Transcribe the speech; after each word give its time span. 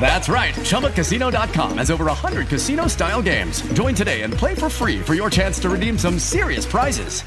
That's 0.00 0.28
right. 0.30 0.54
ChumbaCasino.com 0.54 1.78
has 1.78 1.90
over 1.90 2.06
100 2.06 2.48
casino 2.48 2.86
style 2.86 3.20
games. 3.20 3.60
Join 3.74 3.94
today 3.94 4.22
and 4.22 4.32
play 4.32 4.54
for 4.54 4.70
free 4.70 5.00
for 5.00 5.14
your 5.14 5.28
chance 5.28 5.58
to 5.60 5.68
redeem 5.68 5.98
some 5.98 6.18
serious 6.18 6.64
prizes. 6.64 7.22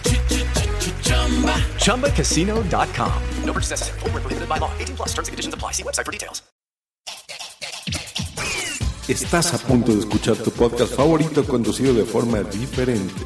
ChumbaCasino.com. 1.78 3.24
No 3.44 3.54
purchase 3.54 3.70
necessary. 3.72 4.00
Void 4.00 4.14
were 4.14 4.22
prohibited 4.22 4.50
by 4.50 4.58
law. 4.58 4.72
18 4.80 4.96
plus. 4.96 5.10
Terms 5.10 5.28
and 5.28 5.34
conditions 5.34 5.54
apply. 5.54 5.74
See 5.74 5.84
website 5.84 6.06
for 6.06 6.12
details. 6.12 6.42
Estás 9.08 9.54
a 9.54 9.58
punto 9.58 9.92
de 9.92 10.00
escuchar 10.00 10.38
tu 10.38 10.52
podcast 10.52 10.96
favorito 10.96 11.44
conducido 11.46 11.94
de 11.94 12.06
forma 12.06 12.44
diferente. 12.44 13.26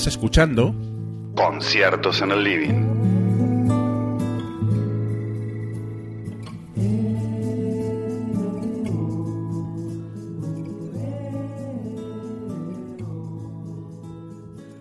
Estás 0.00 0.14
escuchando 0.14 0.74
Conciertos 1.34 2.22
en 2.22 2.30
el 2.30 2.42
living. 2.42 2.86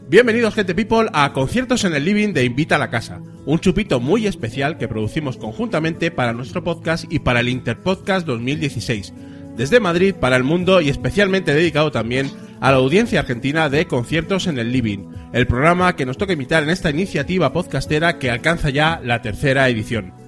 Bienvenidos, 0.08 0.56
gente 0.56 0.73
people, 0.73 1.09
a 1.12 1.34
Conciertos 1.34 1.84
en 1.84 1.95
el 1.95 2.06
Living 2.06 2.31
de 2.31 2.45
Invita 2.45 2.78
a 2.78 2.80
la 2.80 2.90
Casa, 2.90 3.22
un 3.45 3.59
chupito 3.59 4.00
muy 4.00 4.25
especial 4.25 4.78
que 4.78 4.88
producimos 4.88 5.36
conjuntamente 5.36 6.12
para 6.12 6.31
nuestro 6.31 6.64
podcast 6.64 7.12
y 7.12 7.20
para 7.20 7.42
el 7.42 7.50
Interpodcast 7.50 8.25
2016, 8.25 9.13
desde 9.57 9.81
Madrid 9.81 10.16
para 10.16 10.38
el 10.38 10.46
mundo 10.46 10.80
y 10.80 10.88
especialmente 10.88 11.53
dedicado 11.53 11.91
también 11.91 12.31
a 12.59 12.72
la 12.72 12.78
audiencia 12.78 13.22
argentina 13.22 13.69
de 13.69 13.88
Conciertos 13.88 14.47
en 14.47 14.59
el 14.59 14.72
Living, 14.72 15.09
el 15.34 15.47
programa 15.47 15.95
que 15.95 16.06
nos 16.06 16.17
toca 16.17 16.34
imitar 16.34 16.63
en 16.63 16.69
esta 16.69 16.90
iniciativa 16.90 17.53
podcastera 17.53 18.17
que 18.17 18.31
alcanza 18.31 18.69
ya 18.69 19.00
la 19.03 19.22
tercera 19.22 19.69
edición. 19.69 20.19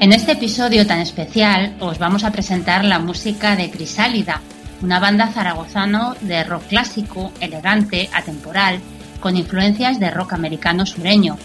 En 0.00 0.14
este 0.14 0.32
episodio 0.32 0.86
tan 0.86 1.00
especial 1.00 1.76
os 1.78 1.98
vamos 1.98 2.24
a 2.24 2.32
presentar 2.32 2.86
la 2.86 2.98
música 2.98 3.54
de 3.54 3.70
Crisálida, 3.70 4.40
una 4.80 4.98
banda 4.98 5.28
zaragozano 5.28 6.16
de 6.22 6.42
rock 6.42 6.68
clásico, 6.68 7.30
elegante, 7.38 8.08
atemporal, 8.14 8.80
con 9.20 9.36
influencias 9.36 10.00
de 10.00 10.10
rock 10.10 10.32
americano 10.32 10.86
sureño, 10.86 11.36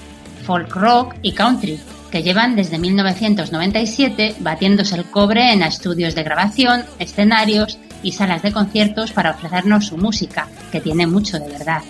folk 0.45 0.73
rock 0.73 1.15
y 1.21 1.33
country, 1.33 1.77
que 2.09 2.23
llevan 2.23 2.55
desde 2.55 2.79
1997 2.79 4.37
batiéndose 4.39 4.95
el 4.95 5.03
cobre 5.03 5.51
en 5.51 5.61
estudios 5.61 6.15
de 6.15 6.23
grabación, 6.23 6.85
escenarios 6.97 7.77
y 8.03 8.13
salas 8.13 8.41
de 8.41 8.53
conciertos 8.53 9.11
para 9.11 9.31
ofrecernos 9.31 9.87
su 9.87 9.97
música, 9.97 10.47
que 10.71 10.79
tiene 10.79 11.05
mucho 11.07 11.37
de 11.39 11.49
verdad. 11.49 11.83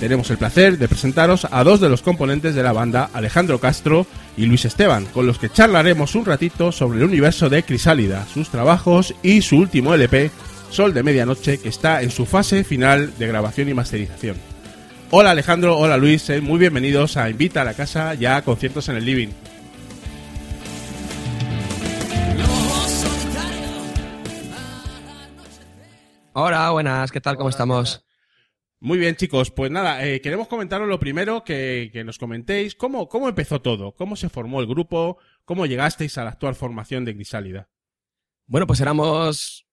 Tenemos 0.00 0.30
el 0.30 0.38
placer 0.38 0.78
de 0.78 0.88
presentaros 0.88 1.46
a 1.50 1.62
dos 1.62 1.78
de 1.78 1.90
los 1.90 2.00
componentes 2.00 2.54
de 2.54 2.62
la 2.62 2.72
banda, 2.72 3.10
Alejandro 3.12 3.60
Castro 3.60 4.06
y 4.34 4.46
Luis 4.46 4.64
Esteban, 4.64 5.04
con 5.04 5.26
los 5.26 5.38
que 5.38 5.50
charlaremos 5.50 6.14
un 6.14 6.24
ratito 6.24 6.72
sobre 6.72 7.00
el 7.00 7.04
universo 7.04 7.50
de 7.50 7.62
Crisálida, 7.62 8.26
sus 8.32 8.48
trabajos 8.48 9.14
y 9.22 9.42
su 9.42 9.58
último 9.58 9.92
LP, 9.92 10.30
Sol 10.70 10.94
de 10.94 11.02
Medianoche, 11.02 11.58
que 11.58 11.68
está 11.68 12.00
en 12.00 12.10
su 12.10 12.24
fase 12.24 12.64
final 12.64 13.12
de 13.18 13.26
grabación 13.26 13.68
y 13.68 13.74
masterización. 13.74 14.36
Hola 15.10 15.32
Alejandro, 15.32 15.76
hola 15.76 15.98
Luis, 15.98 16.30
eh, 16.30 16.40
muy 16.40 16.58
bienvenidos 16.58 17.18
a 17.18 17.28
Invita 17.28 17.60
a 17.60 17.64
la 17.66 17.74
Casa, 17.74 18.14
ya 18.14 18.36
a 18.36 18.42
conciertos 18.42 18.88
en 18.88 18.96
el 18.96 19.04
living. 19.04 19.28
Hola, 26.32 26.70
buenas, 26.70 27.12
¿qué 27.12 27.20
tal? 27.20 27.36
¿Cómo 27.36 27.50
estamos? 27.50 28.09
Muy 28.82 28.98
bien, 28.98 29.14
chicos. 29.14 29.50
Pues 29.50 29.70
nada, 29.70 30.06
eh, 30.06 30.22
queremos 30.22 30.48
comentaros 30.48 30.88
lo 30.88 30.98
primero 30.98 31.44
que, 31.44 31.90
que 31.92 32.02
nos 32.02 32.16
comentéis. 32.16 32.74
¿Cómo, 32.74 33.08
¿Cómo 33.08 33.28
empezó 33.28 33.60
todo? 33.60 33.92
¿Cómo 33.92 34.16
se 34.16 34.30
formó 34.30 34.60
el 34.60 34.66
grupo? 34.66 35.18
¿Cómo 35.44 35.66
llegasteis 35.66 36.16
a 36.16 36.24
la 36.24 36.30
actual 36.30 36.54
formación 36.54 37.04
de 37.04 37.12
Grisálida? 37.12 37.68
Bueno, 38.46 38.66
pues 38.66 38.80
éramos 38.80 39.66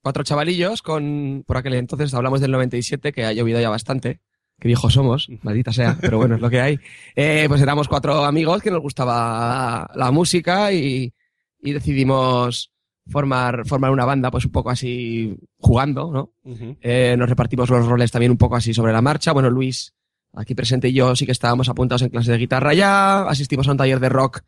cuatro 0.00 0.24
chavalillos 0.24 0.80
con, 0.80 1.44
por 1.46 1.58
aquel 1.58 1.74
entonces, 1.74 2.14
hablamos 2.14 2.40
del 2.40 2.52
97, 2.52 3.12
que 3.12 3.24
ha 3.24 3.32
llovido 3.34 3.60
ya 3.60 3.68
bastante. 3.68 4.20
Qué 4.58 4.68
viejos 4.68 4.94
somos, 4.94 5.28
maldita 5.42 5.72
sea, 5.72 5.98
pero 6.00 6.16
bueno, 6.16 6.36
es 6.36 6.40
lo 6.40 6.48
que 6.48 6.60
hay. 6.62 6.78
Eh, 7.14 7.44
pues 7.48 7.60
éramos 7.60 7.86
cuatro 7.86 8.24
amigos 8.24 8.62
que 8.62 8.70
nos 8.70 8.80
gustaba 8.80 9.90
la 9.94 10.10
música 10.10 10.72
y, 10.72 11.12
y 11.60 11.72
decidimos 11.72 12.71
formar, 13.06 13.66
formar 13.66 13.90
una 13.90 14.04
banda, 14.04 14.30
pues 14.30 14.44
un 14.44 14.52
poco 14.52 14.70
así 14.70 15.36
jugando, 15.58 16.12
¿no? 16.12 16.32
Eh, 16.80 17.16
nos 17.18 17.28
repartimos 17.28 17.68
los 17.70 17.86
roles 17.86 18.10
también 18.10 18.32
un 18.32 18.38
poco 18.38 18.56
así 18.56 18.72
sobre 18.72 18.92
la 18.92 19.02
marcha. 19.02 19.32
Bueno, 19.32 19.50
Luis, 19.50 19.94
aquí 20.34 20.54
presente 20.54 20.88
y 20.88 20.92
yo 20.92 21.14
sí 21.16 21.26
que 21.26 21.32
estábamos 21.32 21.68
apuntados 21.68 22.02
en 22.02 22.10
clase 22.10 22.32
de 22.32 22.38
guitarra 22.38 22.74
ya, 22.74 23.22
asistimos 23.22 23.68
a 23.68 23.72
un 23.72 23.76
taller 23.76 24.00
de 24.00 24.08
rock 24.08 24.42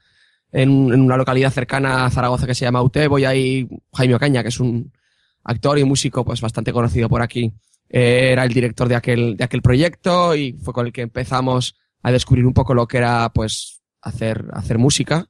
en, 0.52 0.70
en 0.92 1.00
una 1.00 1.16
localidad 1.16 1.50
cercana 1.50 2.06
a 2.06 2.10
Zaragoza 2.10 2.46
que 2.46 2.54
se 2.54 2.64
llama 2.64 2.82
Utebo 2.82 3.18
y 3.18 3.24
ahí 3.24 3.68
Jaime 3.92 4.14
Ocaña, 4.14 4.42
que 4.42 4.48
es 4.48 4.60
un 4.60 4.92
actor 5.42 5.78
y 5.78 5.84
músico 5.84 6.24
pues 6.24 6.40
bastante 6.40 6.72
conocido 6.72 7.08
por 7.08 7.22
aquí, 7.22 7.52
eh, 7.88 8.30
era 8.32 8.44
el 8.44 8.52
director 8.52 8.88
de 8.88 8.96
aquel, 8.96 9.36
de 9.36 9.44
aquel 9.44 9.62
proyecto 9.62 10.34
y 10.34 10.52
fue 10.54 10.72
con 10.72 10.86
el 10.86 10.92
que 10.92 11.02
empezamos 11.02 11.76
a 12.02 12.12
descubrir 12.12 12.46
un 12.46 12.54
poco 12.54 12.74
lo 12.74 12.86
que 12.86 12.98
era 12.98 13.30
pues 13.32 13.82
hacer, 14.00 14.46
hacer 14.52 14.78
música. 14.78 15.28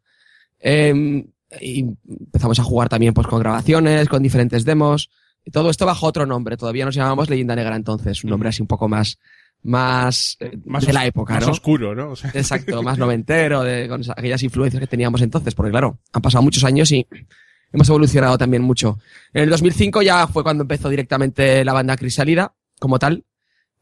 Eh, 0.61 1.25
y 1.61 1.87
empezamos 2.09 2.59
a 2.59 2.65
jugar 2.65 2.89
también 2.89 3.15
pues 3.15 3.27
con 3.27 3.41
grabaciones, 3.41 4.09
con 4.09 4.23
diferentes 4.23 4.65
demos. 4.65 5.11
Y 5.45 5.51
todo 5.51 5.71
esto 5.71 5.87
bajo 5.87 6.07
otro 6.07 6.27
nombre. 6.27 6.57
Todavía 6.57 6.85
nos 6.85 6.95
llamábamos 6.95 7.29
Leyenda 7.29 7.55
Negra 7.55 7.77
entonces, 7.77 8.25
un 8.25 8.31
nombre 8.31 8.49
así 8.49 8.63
un 8.63 8.69
poco 8.69 8.89
más, 8.89 9.19
más, 9.63 10.37
eh, 10.41 10.57
Más 10.65 10.87
de 10.87 10.93
la 10.93 11.07
época, 11.07 11.35
más 11.35 11.47
¿no? 11.47 11.53
oscuro, 11.53 11.95
¿no? 11.95 12.11
O 12.11 12.17
sea, 12.17 12.31
Exacto, 12.35 12.83
más 12.83 12.99
noventero, 12.99 13.63
de, 13.63 13.89
con 13.89 14.03
aquellas 14.17 14.43
influencias 14.43 14.81
que 14.81 14.87
teníamos 14.87 15.23
entonces, 15.23 15.55
porque 15.55 15.71
claro, 15.71 15.99
han 16.13 16.23
pasado 16.23 16.43
muchos 16.43 16.65
años 16.65 16.91
y 16.93 17.07
hemos 17.73 17.89
evolucionado 17.89 18.39
también 18.39 18.63
mucho. 18.63 18.99
En 19.33 19.43
el 19.45 19.51
2005 19.51 20.03
ya 20.03 20.27
fue 20.27 20.43
cuando 20.43 20.63
empezó 20.63 20.89
directamente 20.89 21.65
la 21.65 21.73
banda 21.73 21.97
Crisálida, 21.97 22.55
como 22.79 22.99
tal. 22.99 23.25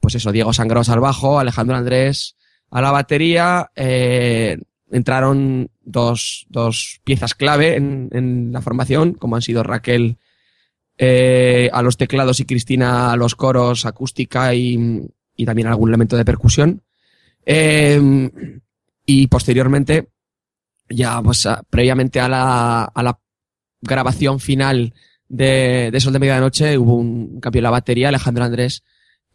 pues 0.01 0.15
eso, 0.15 0.33
Diego 0.33 0.53
Sangros 0.53 0.89
al 0.89 1.01
bajo, 1.01 1.39
Alejandro 1.39 1.77
Andrés 1.77 2.37
a 2.73 2.81
la 2.81 2.91
batería, 2.91 3.71
eh, 3.77 4.57
entraron 4.91 5.71
dos, 5.85 6.47
dos 6.49 7.01
piezas 7.05 7.35
clave 7.35 7.77
en, 7.77 8.09
en, 8.13 8.53
la 8.53 8.61
formación, 8.61 9.15
como 9.15 9.37
han 9.37 9.43
sido 9.43 9.63
Raquel 9.63 10.19
eh, 10.99 11.71
a 11.73 11.83
los 11.83 11.97
teclados 11.97 12.41
y 12.41 12.45
Cristina 12.45 13.13
a 13.13 13.17
los 13.17 13.35
coros, 13.35 13.87
acústica 13.87 14.55
y, 14.55 15.01
y 15.37 15.45
también 15.45 15.69
algún 15.69 15.89
elemento 15.89 16.17
de 16.17 16.25
percusión. 16.25 16.83
Eh, 17.45 18.01
y 19.05 19.27
posteriormente, 19.27 20.09
ya 20.89 21.21
pues 21.23 21.49
previamente 21.71 22.21
a 22.21 22.29
la, 22.29 22.85
a 22.85 23.03
la 23.03 23.19
grabación 23.81 24.39
final 24.41 24.95
de, 25.29 25.91
de 25.91 26.01
Sol 26.01 26.13
de 26.13 26.19
Medianoche 26.19 26.79
hubo 26.79 26.95
un 26.95 27.41
cambio 27.41 27.61
en 27.61 27.65
la 27.65 27.71
batería. 27.71 28.09
Alejandro 28.09 28.45
Andrés 28.45 28.85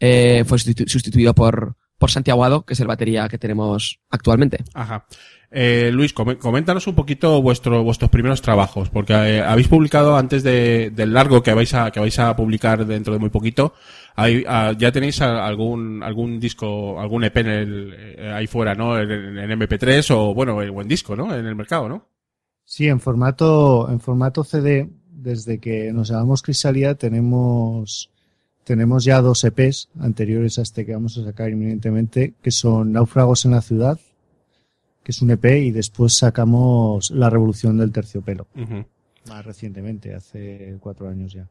eh, 0.00 0.44
fue 0.46 0.58
sustituido 0.58 1.34
por, 1.34 1.76
por 1.98 2.10
Santiago 2.10 2.44
Ado, 2.44 2.64
que 2.64 2.74
es 2.74 2.80
el 2.80 2.86
batería 2.86 3.28
que 3.28 3.38
tenemos 3.38 4.00
actualmente. 4.08 4.64
Ajá. 4.74 5.06
Eh, 5.50 5.90
Luis, 5.92 6.12
coméntanos 6.12 6.86
un 6.86 6.94
poquito 6.94 7.40
vuestro, 7.40 7.82
vuestros 7.82 8.10
primeros 8.10 8.42
trabajos, 8.42 8.90
porque 8.90 9.14
eh, 9.14 9.40
habéis 9.40 9.68
publicado 9.68 10.16
antes 10.16 10.42
de, 10.42 10.90
del 10.90 11.14
largo 11.14 11.42
que 11.42 11.54
vais 11.54 11.72
a, 11.72 11.90
que 11.90 12.00
vais 12.00 12.18
a 12.18 12.36
publicar 12.36 12.84
dentro 12.84 13.14
de 13.14 13.18
muy 13.18 13.30
poquito, 13.30 13.72
hay, 14.14 14.44
ah, 14.46 14.72
ya 14.76 14.92
tenéis 14.92 15.22
algún, 15.22 16.02
algún 16.02 16.38
disco, 16.38 17.00
algún 17.00 17.24
EP 17.24 17.36
en 17.38 17.46
el, 17.46 17.94
eh, 17.96 18.32
ahí 18.34 18.46
fuera, 18.46 18.74
¿no? 18.74 18.98
En, 18.98 19.10
en, 19.10 19.50
MP3 19.58 20.14
o, 20.14 20.34
bueno, 20.34 20.56
o 20.56 20.82
en 20.82 20.88
disco, 20.88 21.16
¿no? 21.16 21.34
En 21.34 21.46
el 21.46 21.54
mercado, 21.54 21.88
¿no? 21.88 22.06
Sí, 22.64 22.86
en 22.86 23.00
formato, 23.00 23.88
en 23.90 24.00
formato 24.00 24.44
CD, 24.44 24.90
desde 25.10 25.58
que 25.58 25.90
nos 25.94 26.10
llamamos 26.10 26.42
Crisalia 26.42 26.94
tenemos, 26.94 28.10
tenemos 28.64 29.02
ya 29.04 29.22
dos 29.22 29.42
EPs 29.44 29.88
anteriores 29.98 30.58
a 30.58 30.62
este 30.62 30.84
que 30.84 30.92
vamos 30.92 31.16
a 31.16 31.24
sacar 31.24 31.48
inminentemente, 31.48 32.34
que 32.42 32.50
son 32.50 32.92
Náufragos 32.92 33.46
en 33.46 33.52
la 33.52 33.62
ciudad, 33.62 33.98
que 35.08 35.12
es 35.12 35.22
un 35.22 35.30
EP, 35.30 35.46
y 35.46 35.70
después 35.70 36.18
sacamos 36.18 37.10
La 37.10 37.30
revolución 37.30 37.78
del 37.78 37.92
terciopelo. 37.92 38.46
Uh 38.54 38.60
-huh. 38.60 38.86
Más 39.30 39.42
recientemente, 39.42 40.14
hace 40.14 40.76
cuatro 40.80 41.08
años 41.08 41.32
ya. 41.32 41.48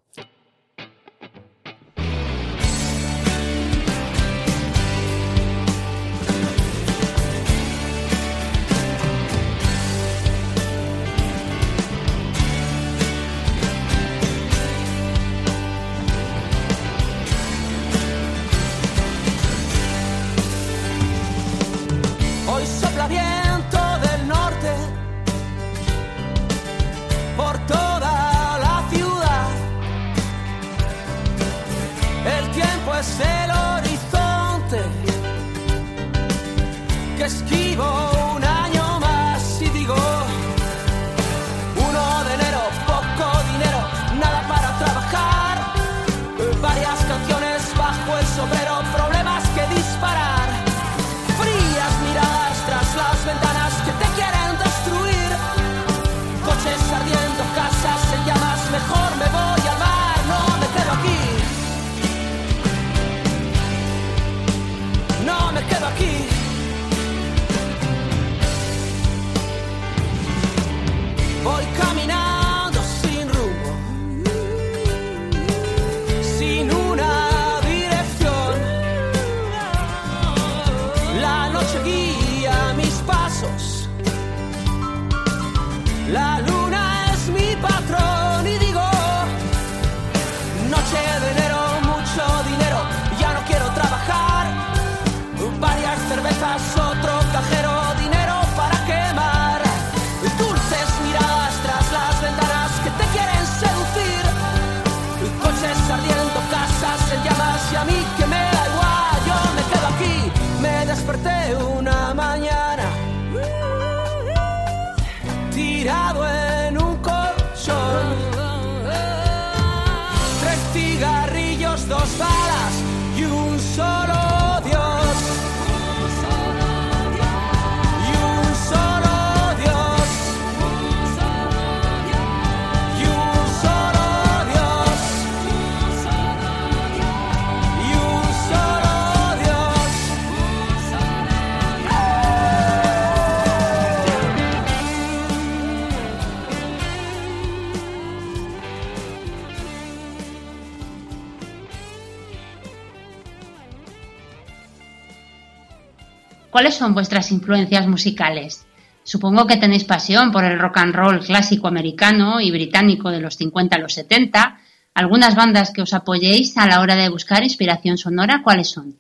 ¿Cuáles 156.58 156.74
son 156.74 156.96
vuestras 156.96 157.32
influencias 157.32 157.88
musicales? 157.88 158.66
Supongo 159.04 159.46
que 159.46 159.58
tenéis 159.58 159.84
pasión 159.84 160.32
por 160.32 160.44
el 160.44 160.58
rock 160.58 160.78
and 160.78 160.96
roll 160.96 161.20
clásico 161.20 161.68
americano 161.68 162.42
y 162.42 162.50
británico 162.50 163.12
de 163.12 163.22
los 163.22 163.36
50 163.36 163.76
a 163.76 163.80
los 163.80 163.94
70. 163.94 164.58
¿Algunas 164.96 165.36
bandas 165.36 165.72
que 165.72 165.84
os 165.84 165.94
apoyéis 165.94 166.58
a 166.58 166.66
la 166.66 166.82
hora 166.82 166.96
de 166.96 167.10
buscar 167.10 167.44
inspiración 167.44 168.00
sonora, 168.00 168.42
cuáles 168.44 168.70
son? 168.70 168.98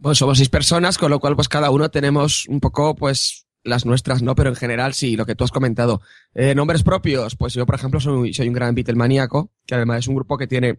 Pues 0.00 0.16
somos 0.16 0.38
seis 0.38 0.48
personas, 0.48 0.96
con 0.96 1.10
lo 1.10 1.20
cual 1.20 1.36
pues 1.36 1.50
cada 1.50 1.68
uno 1.68 1.90
tenemos 1.90 2.46
un 2.48 2.60
poco 2.60 2.96
pues 2.96 3.44
las 3.62 3.84
nuestras, 3.84 4.22
¿no? 4.22 4.34
Pero 4.34 4.48
en 4.48 4.56
general 4.56 4.94
sí, 4.94 5.16
lo 5.16 5.26
que 5.26 5.34
tú 5.34 5.44
has 5.44 5.52
comentado. 5.52 6.00
Eh, 6.34 6.54
nombres 6.54 6.82
propios, 6.82 7.36
pues 7.36 7.52
yo 7.52 7.66
por 7.66 7.74
ejemplo 7.74 8.00
soy, 8.00 8.32
soy 8.32 8.48
un 8.48 8.54
gran 8.54 8.74
Beatle 8.74 8.94
maníaco, 8.94 9.50
que 9.66 9.74
además 9.74 9.98
es 9.98 10.08
un 10.08 10.14
grupo 10.14 10.38
que 10.38 10.46
tiene, 10.46 10.78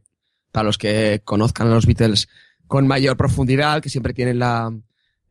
para 0.51 0.63
los 0.63 0.79
que 0.79 1.21
conozcan 1.24 1.67
a 1.67 1.75
los 1.75 1.86
Beatles 1.86 2.27
con 2.65 2.88
mayor 2.88 3.17
profundidad, 3.17 3.83
que 3.83 3.89
siempre 3.89 4.15
tienen 4.15 4.39
la, 4.39 4.71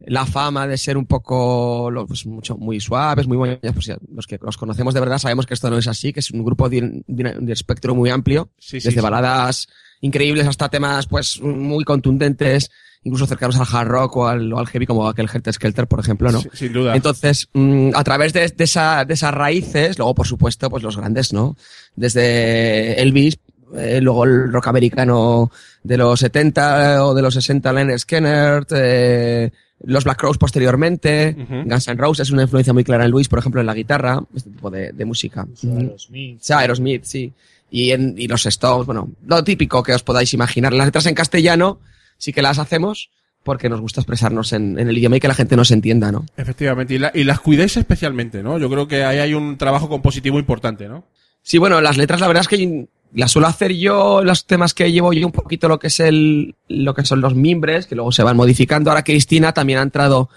la 0.01 0.27
fama 0.27 0.67
de 0.67 0.77
ser 0.77 0.97
un 0.97 1.07
poco 1.07 1.91
pues, 2.07 2.27
mucho, 2.27 2.57
muy 2.57 2.81
suaves, 2.81 3.27
muy 3.27 3.37
buenos. 3.37 3.59
Pues, 3.61 3.91
los 4.15 4.27
que 4.27 4.39
los 4.43 4.57
conocemos 4.57 4.95
de 4.95 5.01
verdad 5.01 5.19
sabemos 5.19 5.47
que 5.47 5.55
esto 5.55 5.71
no 5.71 5.79
es 5.79 5.87
así, 5.89 6.13
que 6.13 6.21
es 6.21 6.31
un 6.31 6.45
grupo 6.45 6.69
de, 6.69 7.03
de, 7.07 7.37
de 7.41 7.53
espectro 7.53 7.95
muy 7.95 8.11
amplio, 8.11 8.51
Sí, 8.59 8.77
desde 8.77 8.93
sí. 8.93 9.01
baladas 9.01 9.69
increíbles 10.03 10.47
hasta 10.47 10.69
temas 10.69 11.07
pues 11.07 11.41
muy 11.41 11.83
contundentes, 11.85 12.71
incluso 13.03 13.27
cercanos 13.27 13.57
al 13.57 13.67
hard 13.73 13.89
rock 13.89 14.17
o 14.19 14.27
al, 14.29 14.53
o 14.53 14.59
al 14.59 14.67
heavy 14.67 14.87
como 14.87 15.09
aquel 15.09 15.29
Helter 15.33 15.55
Skelter, 15.55 15.87
por 15.87 16.01
ejemplo, 16.01 16.31
¿no? 16.31 16.41
Sí, 16.43 16.49
sin 16.53 16.73
duda. 16.75 16.95
Entonces, 16.95 17.49
mm, 17.55 17.91
a 17.95 18.05
través 18.05 18.35
de, 18.35 18.47
de, 18.49 18.65
esa, 18.65 19.05
de 19.07 19.15
esas 19.15 19.33
raíces, 19.33 19.97
luego 19.99 20.15
por 20.15 20.27
supuesto, 20.27 20.69
pues 20.69 20.83
los 20.83 20.99
grandes, 20.99 21.33
¿no? 21.33 21.57
Desde 21.95 23.01
Elvis, 23.01 23.39
eh, 23.75 24.01
luego 24.03 24.25
el 24.25 24.53
rock 24.53 24.69
americano 24.69 25.51
de 25.83 25.97
los 25.97 26.21
70 26.21 27.05
o 27.07 27.15
de 27.15 27.23
los 27.23 27.35
60, 27.35 27.73
Leonard 27.73 27.99
Skinner, 27.99 28.67
eh, 28.71 29.51
los 29.85 30.05
Black 30.05 30.19
Crowes 30.19 30.39
posteriormente, 30.39 31.37
Ujú. 31.39 31.69
Guns 31.69 31.89
N' 31.89 31.97
Roses 32.01 32.29
es 32.29 32.33
una 32.33 32.43
influencia 32.43 32.73
muy 32.73 32.83
clara 32.85 33.05
en 33.05 33.11
Luis, 33.11 33.29
por 33.29 33.39
ejemplo, 33.39 33.61
en 33.61 33.67
la 33.67 33.75
guitarra, 33.75 34.21
este 34.35 34.51
tipo 34.51 34.71
de, 34.71 34.93
de 34.93 35.05
música. 35.05 35.47
Aerosmith. 35.63 36.39
Sí, 36.41 36.53
Aerosmith, 36.53 37.05
sí. 37.05 37.33
Y, 37.71 37.91
en, 37.91 38.15
y 38.17 38.27
los 38.29 38.47
Stones, 38.47 38.87
bueno, 38.87 39.11
lo 39.27 39.43
típico 39.45 39.83
que 39.83 39.93
os 39.93 40.03
podáis 40.03 40.33
imaginar. 40.35 40.73
Las 40.73 40.87
letras 40.87 41.07
en 41.07 41.15
castellano 41.15 41.79
sí 42.17 42.33
que 42.33 42.41
las 42.43 42.59
hacemos, 42.59 43.11
porque 43.43 43.69
nos 43.69 43.81
gusta 43.81 44.01
expresarnos 44.01 44.53
en, 44.53 44.79
en 44.79 44.89
el 44.89 44.97
idioma 44.99 45.17
y 45.17 45.21
que 45.21 45.29
la 45.29 45.35
gente 45.35 45.57
nos 45.57 45.71
entienda, 45.71 46.11
¿no? 46.11 46.25
Efectivamente, 46.37 46.95
y, 46.95 46.99
la- 46.99 47.13
y 47.15 47.25
las 47.25 47.41
cuidéis 47.41 47.77
especialmente, 47.77 48.43
¿no? 48.43 48.59
Yo 48.59 48.71
creo 48.71 48.89
que 48.89 49.05
ahí 49.05 49.19
hay 49.19 49.35
un 49.35 49.57
trabajo 49.59 49.89
compositivo 49.89 50.39
importante, 50.39 50.89
¿no? 50.89 51.05
Sí, 51.43 51.59
bueno, 51.59 51.81
las 51.81 51.97
letras 51.97 52.21
la 52.21 52.27
verdad 52.29 52.41
es 52.43 52.49
que 52.49 52.89
las 53.13 53.33
suelo 53.33 53.49
hacer 53.49 53.73
yo, 53.73 54.23
los 54.23 54.47
temas 54.47 54.75
que 54.75 54.93
llevo 54.93 55.13
yo 55.13 55.27
un 55.27 55.33
poquito 55.33 55.69
lo 55.69 55.79
que 55.79 55.87
es 55.87 56.01
el, 56.01 56.57
lo 56.69 56.95
que 56.95 57.05
son 57.05 57.21
los 57.21 57.35
mimbres, 57.35 57.87
que 57.87 57.95
luego 57.95 58.13
se 58.13 58.23
van 58.23 58.37
modificando. 58.37 58.91
Ahora 58.91 59.05
Cristina 59.05 59.53
también 59.53 59.79
ha 59.79 59.83
entrado 59.83 60.29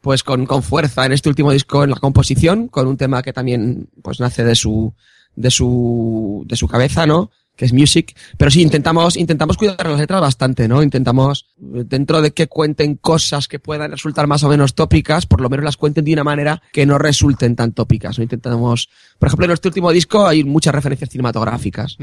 pues 0.00 0.22
con, 0.22 0.46
con 0.46 0.62
fuerza 0.62 1.06
en 1.06 1.12
este 1.12 1.28
último 1.28 1.52
disco 1.52 1.84
en 1.84 1.90
la 1.90 1.96
composición, 1.96 2.68
con 2.68 2.86
un 2.86 2.96
tema 2.96 3.22
que 3.22 3.32
también 3.32 3.88
pues 4.02 4.18
nace 4.20 4.44
de 4.44 4.54
su, 4.54 4.94
de 5.36 5.50
su, 5.50 6.44
de 6.46 6.56
su 6.56 6.68
cabeza, 6.68 7.06
¿no? 7.06 7.30
Que 7.56 7.64
es 7.64 7.72
music, 7.72 8.16
pero 8.38 8.50
sí 8.50 8.62
intentamos, 8.62 9.16
intentamos 9.16 9.56
cuidar 9.56 9.86
las 9.86 9.98
letras 9.98 10.20
bastante, 10.20 10.68
¿no? 10.68 10.82
Intentamos, 10.82 11.46
eh, 11.60 11.84
dentro 11.86 12.22
de 12.22 12.32
que 12.32 12.48
cuenten 12.48 12.96
cosas 12.96 13.48
que 13.48 13.58
puedan 13.58 13.90
resultar 13.90 14.26
más 14.26 14.42
o 14.42 14.48
menos 14.48 14.74
tópicas, 14.74 15.26
por 15.26 15.40
lo 15.40 15.50
menos 15.50 15.64
las 15.64 15.76
cuenten 15.76 16.04
de 16.04 16.12
una 16.12 16.24
manera 16.24 16.62
que 16.72 16.86
no 16.86 16.98
resulten 16.98 17.54
tan 17.54 17.72
tópicas, 17.72 18.18
¿no? 18.18 18.22
Intentamos, 18.22 18.88
por 19.18 19.28
ejemplo, 19.28 19.44
en 19.44 19.48
nuestro 19.48 19.68
último 19.68 19.92
disco 19.92 20.26
hay 20.26 20.44
muchas 20.44 20.74
referencias 20.74 21.10
cinematográficas. 21.10 21.96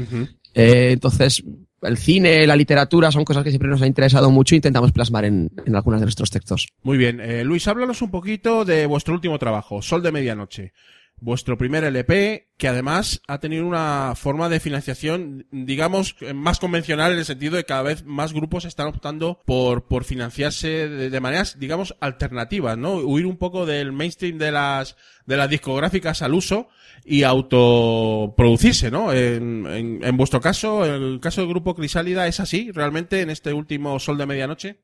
Eh, 0.54 0.90
entonces, 0.92 1.42
el 1.82 1.96
cine, 1.96 2.46
la 2.46 2.56
literatura 2.56 3.10
son 3.10 3.24
cosas 3.24 3.42
que 3.42 3.50
siempre 3.50 3.70
nos 3.70 3.82
ha 3.82 3.86
interesado 3.86 4.30
mucho 4.30 4.54
e 4.54 4.56
intentamos 4.56 4.92
plasmar 4.92 5.24
en, 5.24 5.50
en 5.64 5.76
algunos 5.76 6.00
de 6.00 6.06
nuestros 6.06 6.30
textos. 6.30 6.68
Muy 6.82 6.98
bien. 6.98 7.20
Eh, 7.20 7.44
Luis, 7.44 7.66
háblanos 7.68 8.02
un 8.02 8.10
poquito 8.10 8.64
de 8.64 8.86
vuestro 8.86 9.14
último 9.14 9.38
trabajo, 9.38 9.82
Sol 9.82 10.02
de 10.02 10.12
Medianoche. 10.12 10.72
Vuestro 11.20 11.58
primer 11.58 11.84
LP, 11.84 12.48
que 12.56 12.68
además 12.68 13.20
ha 13.28 13.40
tenido 13.40 13.66
una 13.66 14.14
forma 14.16 14.48
de 14.48 14.60
financiación, 14.60 15.46
digamos, 15.50 16.16
más 16.34 16.58
convencional 16.58 17.12
en 17.12 17.18
el 17.18 17.24
sentido 17.24 17.56
de 17.56 17.62
que 17.62 17.68
cada 17.68 17.82
vez 17.82 18.04
más 18.04 18.32
grupos 18.32 18.64
están 18.64 18.88
optando 18.88 19.40
por, 19.44 19.86
por 19.86 20.04
financiarse 20.04 20.88
de, 20.88 21.10
de 21.10 21.20
maneras, 21.20 21.58
digamos, 21.58 21.94
alternativas, 22.00 22.78
¿no? 22.78 22.94
Huir 22.94 23.26
un 23.26 23.36
poco 23.36 23.66
del 23.66 23.92
mainstream 23.92 24.38
de 24.38 24.50
las, 24.52 24.96
de 25.26 25.36
las 25.36 25.50
discográficas 25.50 26.22
al 26.22 26.34
uso 26.34 26.68
y 27.04 27.22
autoproducirse, 27.22 28.90
¿no? 28.90 29.12
En, 29.12 29.66
en, 29.66 30.00
en 30.02 30.16
vuestro 30.16 30.40
caso, 30.40 30.86
en 30.86 31.02
el 31.02 31.20
caso 31.20 31.42
del 31.42 31.50
grupo 31.50 31.74
Crisálida, 31.74 32.26
¿es 32.26 32.40
así 32.40 32.70
realmente 32.72 33.20
en 33.20 33.30
este 33.30 33.52
último 33.52 33.98
Sol 33.98 34.18
de 34.18 34.26
Medianoche? 34.26 34.80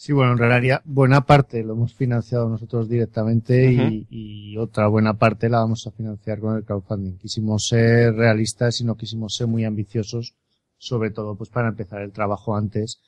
Sí, 0.00 0.12
bueno, 0.12 0.30
en 0.30 0.38
realidad 0.38 0.80
buena 0.84 1.22
parte 1.26 1.64
lo 1.64 1.72
hemos 1.72 1.92
financiado 1.92 2.48
nosotros 2.48 2.88
directamente 2.88 3.72
y, 3.72 4.06
y 4.08 4.56
otra 4.56 4.86
buena 4.86 5.18
parte 5.18 5.48
la 5.48 5.58
vamos 5.58 5.88
a 5.88 5.90
financiar 5.90 6.38
con 6.38 6.56
el 6.56 6.64
crowdfunding. 6.64 7.18
Quisimos 7.18 7.66
ser 7.66 8.14
realistas 8.14 8.80
y 8.80 8.84
no 8.84 8.96
quisimos 8.96 9.34
ser 9.34 9.48
muy 9.48 9.64
ambiciosos, 9.64 10.36
sobre 10.76 11.10
todo 11.10 11.34
pues 11.34 11.50
para 11.50 11.66
empezar 11.70 12.02
el 12.02 12.12
trabajo 12.12 12.54
antes 12.54 13.00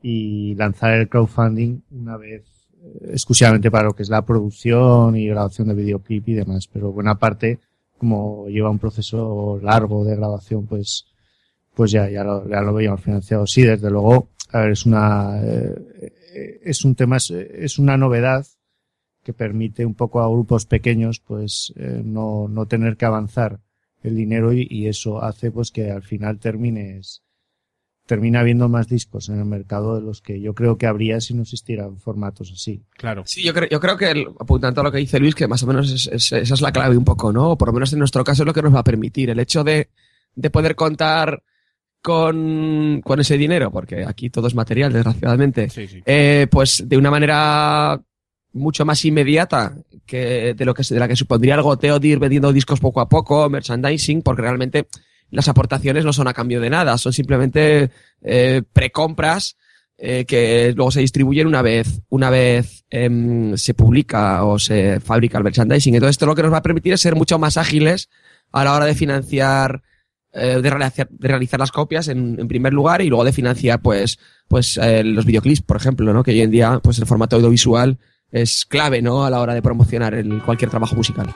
y 0.00 0.54
lanzar 0.54 0.92
el 0.92 1.08
crowdfunding 1.08 1.80
una 1.90 2.16
vez 2.16 2.44
eh, 2.80 3.08
exclusivamente 3.10 3.72
para 3.72 3.86
lo 3.86 3.96
que 3.96 4.04
es 4.04 4.08
la 4.08 4.24
producción 4.24 5.16
y 5.16 5.26
grabación 5.26 5.66
de 5.66 5.74
videoclip 5.74 6.28
y 6.28 6.34
demás. 6.34 6.68
Pero 6.72 6.92
buena 6.92 7.18
parte, 7.18 7.58
como 7.98 8.46
lleva 8.46 8.70
un 8.70 8.78
proceso 8.78 9.58
largo 9.60 10.04
de 10.04 10.14
grabación, 10.14 10.64
pues 10.64 11.06
pues 11.74 11.90
ya, 11.90 12.08
ya 12.08 12.22
lo, 12.22 12.48
ya 12.48 12.60
lo 12.60 12.72
veíamos 12.72 13.00
financiado. 13.02 13.48
Sí, 13.48 13.62
desde 13.62 13.90
luego, 13.90 14.28
a 14.52 14.60
ver, 14.60 14.70
es 14.70 14.86
una, 14.86 15.40
eh, 15.42 16.12
es 16.62 16.84
un 16.84 16.94
tema, 16.94 17.16
es, 17.16 17.30
es 17.30 17.78
una 17.78 17.96
novedad 17.96 18.46
que 19.22 19.32
permite 19.32 19.84
un 19.84 19.94
poco 19.94 20.20
a 20.20 20.28
grupos 20.28 20.66
pequeños, 20.66 21.20
pues, 21.20 21.72
eh, 21.76 22.02
no, 22.04 22.46
no 22.48 22.66
tener 22.66 22.96
que 22.96 23.06
avanzar 23.06 23.60
el 24.02 24.14
dinero 24.14 24.52
y, 24.52 24.66
y 24.70 24.86
eso 24.86 25.22
hace 25.22 25.50
pues 25.50 25.72
que 25.72 25.90
al 25.90 26.02
final 26.02 26.38
termines, 26.38 27.22
termina 28.06 28.38
habiendo 28.40 28.68
más 28.68 28.86
discos 28.86 29.28
en 29.28 29.38
el 29.40 29.44
mercado 29.46 29.96
de 29.96 30.02
los 30.02 30.22
que 30.22 30.40
yo 30.40 30.54
creo 30.54 30.78
que 30.78 30.86
habría 30.86 31.20
si 31.20 31.34
no 31.34 31.42
existieran 31.42 31.98
formatos 31.98 32.52
así. 32.52 32.84
Claro. 32.96 33.24
Sí, 33.26 33.42
yo 33.42 33.52
creo, 33.52 33.68
yo 33.68 33.80
creo 33.80 33.96
que, 33.96 34.10
el- 34.12 34.28
apuntando 34.38 34.80
a 34.80 34.84
lo 34.84 34.92
que 34.92 34.98
dice 34.98 35.18
Luis, 35.18 35.34
que 35.34 35.48
más 35.48 35.62
o 35.64 35.66
menos 35.66 35.90
es- 35.90 36.06
es- 36.06 36.32
esa 36.32 36.54
es 36.54 36.60
la 36.60 36.70
clave 36.70 36.96
un 36.96 37.04
poco, 37.04 37.32
¿no? 37.32 37.50
O 37.50 37.58
por 37.58 37.66
lo 37.68 37.72
menos 37.74 37.92
en 37.92 37.98
nuestro 37.98 38.22
caso 38.22 38.44
es 38.44 38.46
lo 38.46 38.54
que 38.54 38.62
nos 38.62 38.72
va 38.74 38.80
a 38.80 38.84
permitir. 38.84 39.30
El 39.30 39.40
hecho 39.40 39.64
de, 39.64 39.88
de 40.36 40.50
poder 40.50 40.76
contar 40.76 41.42
con, 42.06 43.00
con 43.02 43.18
ese 43.18 43.36
dinero, 43.36 43.72
porque 43.72 44.04
aquí 44.04 44.30
todo 44.30 44.46
es 44.46 44.54
material, 44.54 44.92
desgraciadamente, 44.92 45.68
Sí, 45.70 45.88
sí. 45.88 46.02
eh, 46.06 46.46
pues 46.48 46.84
de 46.86 46.96
una 46.96 47.10
manera 47.10 48.00
mucho 48.52 48.84
más 48.84 49.04
inmediata 49.04 49.74
que 50.06 50.54
de 50.54 50.64
lo 50.64 50.72
que 50.72 50.84
de 50.88 51.00
la 51.00 51.08
que 51.08 51.16
supondría 51.16 51.56
el 51.56 51.62
goteo 51.62 51.98
de 51.98 52.06
ir 52.06 52.20
vendiendo 52.20 52.52
discos 52.52 52.78
poco 52.78 53.00
a 53.00 53.08
poco, 53.08 53.50
merchandising, 53.50 54.22
porque 54.22 54.42
realmente 54.42 54.86
las 55.30 55.48
aportaciones 55.48 56.04
no 56.04 56.12
son 56.12 56.28
a 56.28 56.32
cambio 56.32 56.60
de 56.60 56.70
nada, 56.70 56.96
son 56.96 57.12
simplemente 57.12 57.90
eh, 58.22 58.62
precompras 58.72 59.56
eh, 59.98 60.24
que 60.26 60.72
luego 60.76 60.92
se 60.92 61.00
distribuyen 61.00 61.48
una 61.48 61.60
vez, 61.62 62.02
una 62.08 62.30
vez 62.30 62.84
em, 62.88 63.56
se 63.56 63.74
publica 63.74 64.44
o 64.44 64.60
se 64.60 65.00
fabrica 65.00 65.38
el 65.38 65.44
merchandising. 65.44 65.94
Entonces 65.96 66.14
esto 66.14 66.26
lo 66.26 66.36
que 66.36 66.42
nos 66.44 66.52
va 66.52 66.58
a 66.58 66.62
permitir 66.62 66.92
es 66.92 67.00
ser 67.00 67.16
mucho 67.16 67.36
más 67.40 67.56
ágiles 67.56 68.08
a 68.52 68.62
la 68.62 68.74
hora 68.74 68.84
de 68.86 68.94
financiar, 68.94 69.82
eh, 70.36 70.60
de, 70.60 70.70
realizar, 71.18 71.58
las 71.58 71.72
copias 71.72 72.08
en, 72.08 72.38
en 72.38 72.46
primer 72.46 72.72
lugar 72.72 73.00
y 73.00 73.08
luego 73.08 73.24
de 73.24 73.32
financiar 73.32 73.80
pues, 73.80 74.18
pues 74.48 74.78
eh, 74.82 75.02
los 75.02 75.24
videoclips, 75.24 75.62
por 75.62 75.78
ejemplo, 75.78 76.12
¿no? 76.12 76.22
que 76.22 76.32
hoy 76.32 76.42
en 76.42 76.50
día 76.50 76.78
pues 76.82 76.98
el 76.98 77.06
formato 77.06 77.36
audiovisual 77.36 77.98
es 78.30 78.66
clave 78.66 79.00
¿no? 79.00 79.24
a 79.24 79.30
la 79.30 79.40
hora 79.40 79.54
de 79.54 79.62
promocionar 79.62 80.14
el, 80.14 80.42
cualquier 80.42 80.70
trabajo 80.70 80.94
musical. 80.94 81.34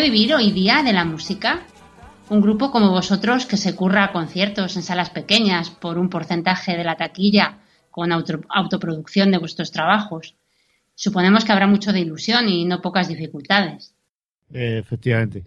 Vivir 0.00 0.34
hoy 0.34 0.50
día 0.52 0.82
de 0.82 0.92
la 0.92 1.04
música? 1.04 1.60
Un 2.28 2.40
grupo 2.40 2.70
como 2.70 2.90
vosotros 2.90 3.46
que 3.46 3.56
se 3.56 3.74
curra 3.74 4.12
conciertos 4.12 4.76
en 4.76 4.82
salas 4.82 5.10
pequeñas 5.10 5.70
por 5.70 5.98
un 5.98 6.08
porcentaje 6.08 6.76
de 6.76 6.84
la 6.84 6.96
taquilla 6.96 7.58
con 7.90 8.12
auto- 8.12 8.40
autoproducción 8.48 9.30
de 9.30 9.38
vuestros 9.38 9.72
trabajos. 9.72 10.36
Suponemos 10.94 11.44
que 11.44 11.52
habrá 11.52 11.66
mucho 11.66 11.92
de 11.92 12.00
ilusión 12.00 12.48
y 12.48 12.64
no 12.64 12.80
pocas 12.80 13.08
dificultades. 13.08 13.94
Efectivamente. 14.52 15.44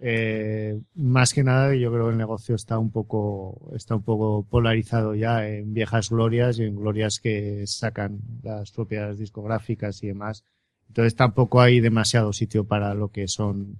Eh, 0.00 0.80
más 0.94 1.34
que 1.34 1.42
nada, 1.42 1.74
yo 1.74 1.90
creo 1.90 2.06
que 2.06 2.12
el 2.12 2.18
negocio 2.18 2.54
está 2.54 2.78
un 2.78 2.90
poco, 2.90 3.70
está 3.74 3.96
un 3.96 4.02
poco 4.02 4.44
polarizado 4.48 5.14
ya 5.14 5.46
en 5.48 5.74
viejas 5.74 6.10
glorias 6.10 6.58
y 6.58 6.64
en 6.64 6.76
glorias 6.76 7.18
que 7.18 7.66
sacan 7.66 8.20
las 8.42 8.70
propiedades 8.70 9.18
discográficas 9.18 10.02
y 10.04 10.08
demás. 10.08 10.44
Entonces 10.88 11.14
tampoco 11.14 11.60
hay 11.60 11.80
demasiado 11.80 12.32
sitio 12.32 12.64
para 12.64 12.94
lo 12.94 13.08
que 13.08 13.28
son 13.28 13.78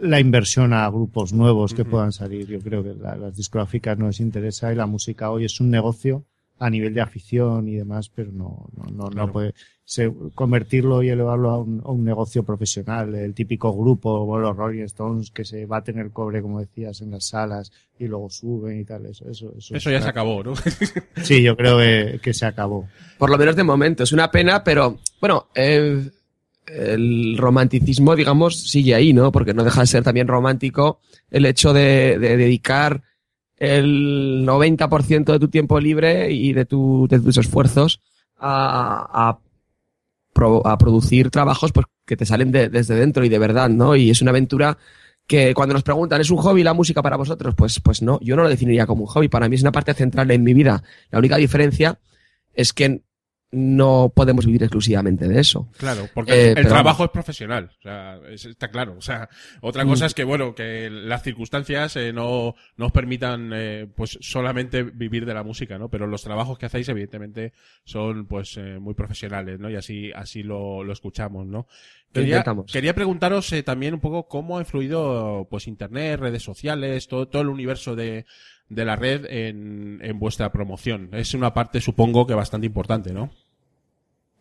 la 0.00 0.20
inversión 0.20 0.72
a 0.72 0.88
grupos 0.88 1.32
nuevos 1.32 1.72
que 1.74 1.84
puedan 1.90 2.12
salir. 2.12 2.46
Yo 2.46 2.60
creo 2.60 2.82
que 2.84 2.94
la- 2.94 3.16
las 3.16 3.34
discográficas 3.36 3.96
no 3.98 4.06
les 4.08 4.20
interesa 4.20 4.72
y 4.72 4.76
la 4.76 4.86
música 4.86 5.30
hoy 5.30 5.44
es 5.46 5.58
un 5.60 5.70
negocio 5.70 6.24
a 6.58 6.68
nivel 6.68 6.92
de 6.92 7.00
afición 7.00 7.66
y 7.68 7.76
demás, 7.76 8.10
pero 8.14 8.30
no, 8.30 8.68
no, 8.76 8.84
no, 8.92 9.08
no 9.10 9.32
puede 9.32 9.54
se- 9.86 10.12
convertirlo 10.34 11.02
y 11.02 11.08
elevarlo 11.08 11.50
a 11.50 11.58
un, 11.58 11.80
a 11.82 11.90
un 11.90 12.04
negocio 12.04 12.42
profesional, 12.42 13.14
el 13.14 13.32
típico 13.32 13.74
grupo 13.74 14.18
como 14.20 14.38
los 14.38 14.54
Rolling 14.54 14.82
Stones 14.82 15.30
que 15.30 15.46
se 15.46 15.64
baten 15.64 15.98
el 15.98 16.10
cobre, 16.10 16.42
como 16.42 16.60
decías, 16.60 17.00
en 17.00 17.12
las 17.12 17.24
salas 17.28 17.72
y 17.98 18.06
luego 18.06 18.28
suben 18.28 18.78
y 18.80 18.84
tal, 18.84 19.06
eso, 19.06 19.28
eso, 19.30 19.54
eso, 19.56 19.74
Eso 19.74 19.90
ya 19.90 20.02
se 20.02 20.08
acabó, 20.10 20.44
¿no? 20.44 20.52
Sí, 21.22 21.42
yo 21.42 21.56
creo 21.56 21.78
que, 21.78 22.20
que 22.22 22.34
se 22.34 22.44
acabó. 22.44 22.86
Por 23.18 23.30
lo 23.30 23.38
menos 23.38 23.56
de 23.56 23.64
momento. 23.64 24.02
Es 24.02 24.12
una 24.12 24.30
pena, 24.30 24.62
pero 24.62 24.98
bueno, 25.20 25.46
eh, 25.54 26.10
el 26.66 27.36
romanticismo, 27.38 28.14
digamos, 28.16 28.68
sigue 28.70 28.94
ahí, 28.94 29.12
¿no? 29.12 29.32
Porque 29.32 29.54
no 29.54 29.64
deja 29.64 29.80
de 29.80 29.86
ser 29.86 30.04
también 30.04 30.28
romántico 30.28 31.00
el 31.30 31.46
hecho 31.46 31.72
de, 31.72 32.18
de 32.18 32.36
dedicar 32.36 33.02
el 33.56 34.44
90% 34.46 35.32
de 35.32 35.38
tu 35.38 35.48
tiempo 35.48 35.78
libre 35.80 36.30
y 36.32 36.52
de, 36.52 36.64
tu, 36.64 37.06
de 37.08 37.20
tus 37.20 37.36
esfuerzos 37.38 38.00
a, 38.36 39.28
a, 39.30 39.38
pro- 40.32 40.66
a 40.66 40.78
producir 40.78 41.30
trabajos 41.30 41.72
pues, 41.72 41.86
que 42.06 42.16
te 42.16 42.26
salen 42.26 42.52
de- 42.52 42.68
desde 42.68 42.94
dentro 42.94 43.24
y 43.24 43.28
de 43.28 43.38
verdad, 43.38 43.68
¿no? 43.68 43.96
Y 43.96 44.10
es 44.10 44.22
una 44.22 44.30
aventura 44.30 44.78
que 45.26 45.54
cuando 45.54 45.74
nos 45.74 45.82
preguntan, 45.84 46.20
¿es 46.20 46.30
un 46.30 46.38
hobby 46.38 46.62
la 46.64 46.74
música 46.74 47.02
para 47.02 47.16
vosotros? 47.16 47.54
Pues, 47.56 47.80
pues 47.80 48.02
no, 48.02 48.18
yo 48.20 48.34
no 48.36 48.42
lo 48.42 48.48
definiría 48.48 48.86
como 48.86 49.02
un 49.02 49.06
hobby. 49.08 49.28
Para 49.28 49.48
mí 49.48 49.54
es 49.56 49.62
una 49.62 49.72
parte 49.72 49.94
central 49.94 50.30
en 50.30 50.42
mi 50.42 50.54
vida. 50.54 50.82
La 51.10 51.18
única 51.18 51.36
diferencia 51.36 51.98
es 52.52 52.72
que 52.72 53.02
no 53.52 54.12
podemos 54.14 54.46
vivir 54.46 54.62
exclusivamente 54.62 55.26
de 55.26 55.40
eso. 55.40 55.68
Claro, 55.76 56.08
porque 56.14 56.32
Eh, 56.32 56.48
el 56.50 56.54
pero 56.54 56.68
trabajo 56.68 57.04
es 57.04 57.10
profesional, 57.10 57.70
o 57.78 57.82
sea, 57.82 58.18
es- 58.30 58.44
está 58.44 58.68
claro. 58.70 58.94
O 58.96 59.00
sea, 59.00 59.28
otra 59.60 59.84
Mm. 59.84 59.88
cosa 59.88 60.06
es 60.06 60.14
que, 60.14 60.22
bueno, 60.22 60.54
que 60.54 60.88
las 60.88 61.22
circunstancias 61.24 61.96
eh, 61.96 62.12
no 62.12 62.54
nos 62.76 62.92
permitan, 62.92 63.50
eh, 63.52 63.88
pues, 63.96 64.18
solamente 64.20 64.84
vivir 64.84 65.26
de 65.26 65.34
la 65.34 65.42
música, 65.42 65.78
¿no? 65.78 65.88
Pero 65.88 66.06
los 66.06 66.22
trabajos 66.22 66.58
que 66.58 66.66
hacéis, 66.66 66.88
evidentemente, 66.88 67.52
son, 67.84 68.26
pues, 68.26 68.56
eh, 68.56 68.78
muy 68.78 68.94
profesionales, 68.94 69.58
¿no? 69.58 69.68
Y 69.68 69.74
así, 69.76 70.12
así 70.14 70.42
lo, 70.44 70.84
lo 70.84 70.92
escuchamos, 70.92 71.46
¿no? 71.46 71.66
Quería, 72.12 72.44
quería 72.72 72.94
preguntaros 72.94 73.52
también 73.64 73.94
un 73.94 74.00
poco 74.00 74.26
cómo 74.28 74.58
ha 74.58 74.60
influido, 74.60 75.46
pues, 75.50 75.66
internet, 75.68 76.18
redes 76.20 76.42
sociales, 76.42 77.06
todo, 77.08 77.26
todo 77.28 77.42
el 77.42 77.48
universo 77.48 77.94
de, 77.96 78.26
de 78.68 78.84
la 78.84 78.96
red 78.96 79.26
en, 79.28 79.98
en 80.02 80.18
vuestra 80.20 80.50
promoción. 80.52 81.08
Es 81.12 81.34
una 81.34 81.52
parte, 81.54 81.80
supongo, 81.80 82.26
que 82.26 82.34
bastante 82.34 82.66
importante, 82.66 83.12
¿no? 83.12 83.30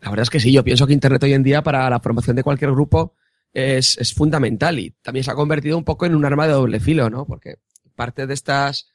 La 0.02 0.10
verdad 0.10 0.24
es 0.24 0.30
que 0.30 0.40
sí, 0.40 0.52
yo 0.52 0.64
pienso 0.64 0.88
que 0.88 0.94
Internet 0.94 1.24
hoy 1.24 1.34
en 1.34 1.44
día 1.44 1.62
para 1.62 1.90
la 1.90 2.00
promoción 2.00 2.36
de 2.36 2.44
cualquier 2.44 2.72
grupo 2.72 3.16
es, 3.54 3.98
es 3.98 4.14
fundamental 4.14 4.80
y 4.80 4.92
también 5.02 5.24
se 5.24 5.32
ha 5.32 5.36
convertido 5.36 5.78
un 5.78 5.84
poco 5.84 6.06
en 6.06 6.16
un 6.16 6.26
arma 6.26 6.48
de 6.48 6.54
doble 6.54 6.80
filo, 6.80 7.10
¿no? 7.10 7.26
Porque 7.26 7.56
parte 7.96 8.28
de 8.28 8.34
estas, 8.34 8.88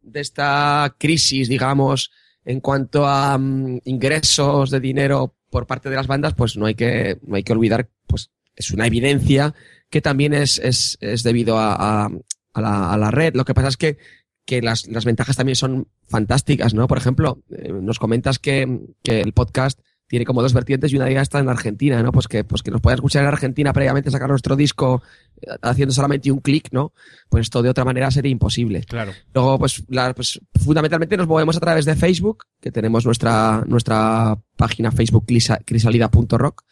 de 0.00 0.20
esta 0.20 0.96
crisis, 0.98 1.48
digamos, 1.48 2.10
en 2.44 2.60
cuanto 2.60 3.06
a 3.06 3.38
mm, 3.38 3.82
ingresos 3.84 4.70
de 4.70 4.80
dinero 4.80 5.36
por 5.50 5.66
parte 5.66 5.90
de 5.90 5.96
las 5.96 6.06
bandas, 6.06 6.34
pues 6.34 6.56
no 6.56 6.66
hay 6.66 6.74
que, 6.74 7.18
no 7.22 7.36
hay 7.36 7.42
que 7.42 7.52
olvidar, 7.52 7.88
pues 8.06 8.30
es 8.56 8.70
una 8.70 8.86
evidencia 8.86 9.54
que 9.90 10.00
también 10.00 10.34
es, 10.34 10.58
es, 10.58 10.98
es 11.00 11.22
debido 11.22 11.58
a, 11.58 11.74
a, 11.74 12.10
a 12.54 12.60
la, 12.60 12.92
a 12.92 12.96
la 12.96 13.10
red. 13.10 13.34
Lo 13.34 13.44
que 13.44 13.54
pasa 13.54 13.68
es 13.68 13.76
que, 13.76 13.98
que 14.44 14.60
las, 14.62 14.86
las 14.88 15.04
ventajas 15.04 15.36
también 15.36 15.56
son 15.56 15.88
fantásticas, 16.08 16.74
¿no? 16.74 16.88
Por 16.88 16.98
ejemplo, 16.98 17.42
eh, 17.50 17.72
nos 17.72 17.98
comentas 17.98 18.38
que, 18.38 18.80
que 19.02 19.20
el 19.20 19.32
podcast 19.32 19.78
tiene 20.08 20.24
como 20.24 20.42
dos 20.42 20.52
vertientes 20.54 20.92
y 20.92 20.96
una 20.96 21.04
de 21.04 21.12
ellas 21.12 21.22
está 21.22 21.38
en 21.38 21.48
Argentina, 21.48 22.02
¿no? 22.02 22.10
Pues 22.12 22.26
que, 22.28 22.42
pues 22.42 22.62
que 22.62 22.70
nos 22.70 22.80
pueda 22.80 22.94
escuchar 22.96 23.22
en 23.22 23.28
Argentina 23.28 23.72
previamente 23.72 24.10
sacar 24.10 24.28
nuestro 24.30 24.56
disco 24.56 25.02
eh, 25.40 25.46
haciendo 25.62 25.92
solamente 25.94 26.32
un 26.32 26.40
clic, 26.40 26.68
¿no? 26.72 26.92
Pues 27.28 27.42
esto 27.42 27.62
de 27.62 27.68
otra 27.68 27.84
manera 27.84 28.10
sería 28.10 28.30
imposible. 28.32 28.80
Claro. 28.84 29.12
Luego, 29.34 29.58
pues, 29.58 29.84
la- 29.88 30.14
pues 30.14 30.40
fundamentalmente 30.64 31.16
nos 31.16 31.28
movemos 31.28 31.56
a 31.56 31.60
través 31.60 31.84
de 31.84 31.94
Facebook, 31.94 32.44
que 32.60 32.72
tenemos 32.72 33.04
nuestra, 33.04 33.62
nuestra 33.66 34.38
página 34.56 34.90
Facebook 34.90 35.26
crisa- 35.26 35.60
crisalida.rock. 35.64 36.62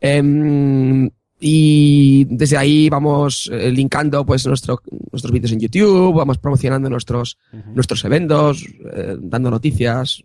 Em, 0.00 1.08
y 1.40 2.24
desde 2.26 2.56
ahí 2.56 2.88
vamos 2.88 3.50
eh, 3.52 3.70
linkando 3.70 4.24
pues 4.24 4.46
nuestro, 4.46 4.80
nuestros 5.10 5.32
vídeos 5.32 5.52
en 5.52 5.60
YouTube, 5.60 6.14
vamos 6.14 6.38
promocionando 6.38 6.88
nuestros, 6.88 7.38
nuestros 7.74 8.04
eventos, 8.04 8.64
eh, 8.92 9.16
dando 9.20 9.50
noticias. 9.50 10.22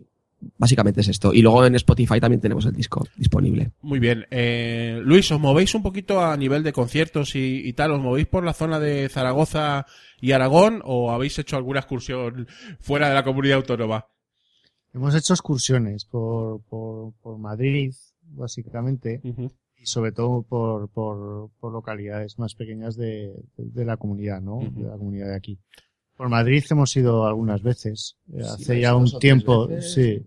Básicamente 0.56 1.02
es 1.02 1.08
esto. 1.08 1.34
Y 1.34 1.42
luego 1.42 1.64
en 1.64 1.74
Spotify 1.74 2.20
también 2.20 2.40
tenemos 2.40 2.64
el 2.66 2.72
disco 2.72 3.06
disponible. 3.16 3.72
Muy 3.82 3.98
bien. 3.98 4.26
Eh, 4.30 5.00
Luis, 5.02 5.30
¿os 5.32 5.40
movéis 5.40 5.74
un 5.74 5.82
poquito 5.82 6.20
a 6.20 6.36
nivel 6.36 6.62
de 6.62 6.72
conciertos 6.72 7.34
y, 7.36 7.66
y 7.68 7.72
tal? 7.74 7.92
¿Os 7.92 8.00
movéis 8.00 8.26
por 8.26 8.44
la 8.44 8.54
zona 8.54 8.80
de 8.80 9.08
Zaragoza 9.08 9.86
y 10.20 10.32
Aragón 10.32 10.80
o 10.84 11.10
habéis 11.10 11.38
hecho 11.38 11.56
alguna 11.56 11.80
excursión 11.80 12.46
fuera 12.80 13.08
de 13.08 13.14
la 13.14 13.24
comunidad 13.24 13.58
autónoma? 13.58 14.06
Hemos 14.92 15.14
hecho 15.14 15.34
excursiones 15.34 16.04
por, 16.04 16.62
por, 16.62 17.12
por 17.22 17.38
Madrid, 17.38 17.92
básicamente, 18.22 19.20
y 19.76 19.86
sobre 19.86 20.12
todo 20.12 20.42
por, 20.42 20.88
por, 20.88 21.50
por 21.60 21.72
localidades 21.72 22.38
más 22.38 22.54
pequeñas 22.54 22.96
de, 22.96 23.32
de 23.56 23.84
la 23.84 23.96
comunidad, 23.96 24.40
¿no? 24.40 24.58
De 24.58 24.88
la 24.88 24.96
comunidad 24.96 25.28
de 25.28 25.36
aquí. 25.36 25.58
Por 26.20 26.28
Madrid 26.28 26.62
hemos 26.68 26.94
ido 26.96 27.24
algunas 27.26 27.62
veces. 27.62 28.18
Eh, 28.30 28.42
Sí, 28.42 28.62
hace 28.62 28.80
ya 28.82 28.94
un 28.94 29.10
tiempo, 29.18 29.70
sí. 29.80 30.22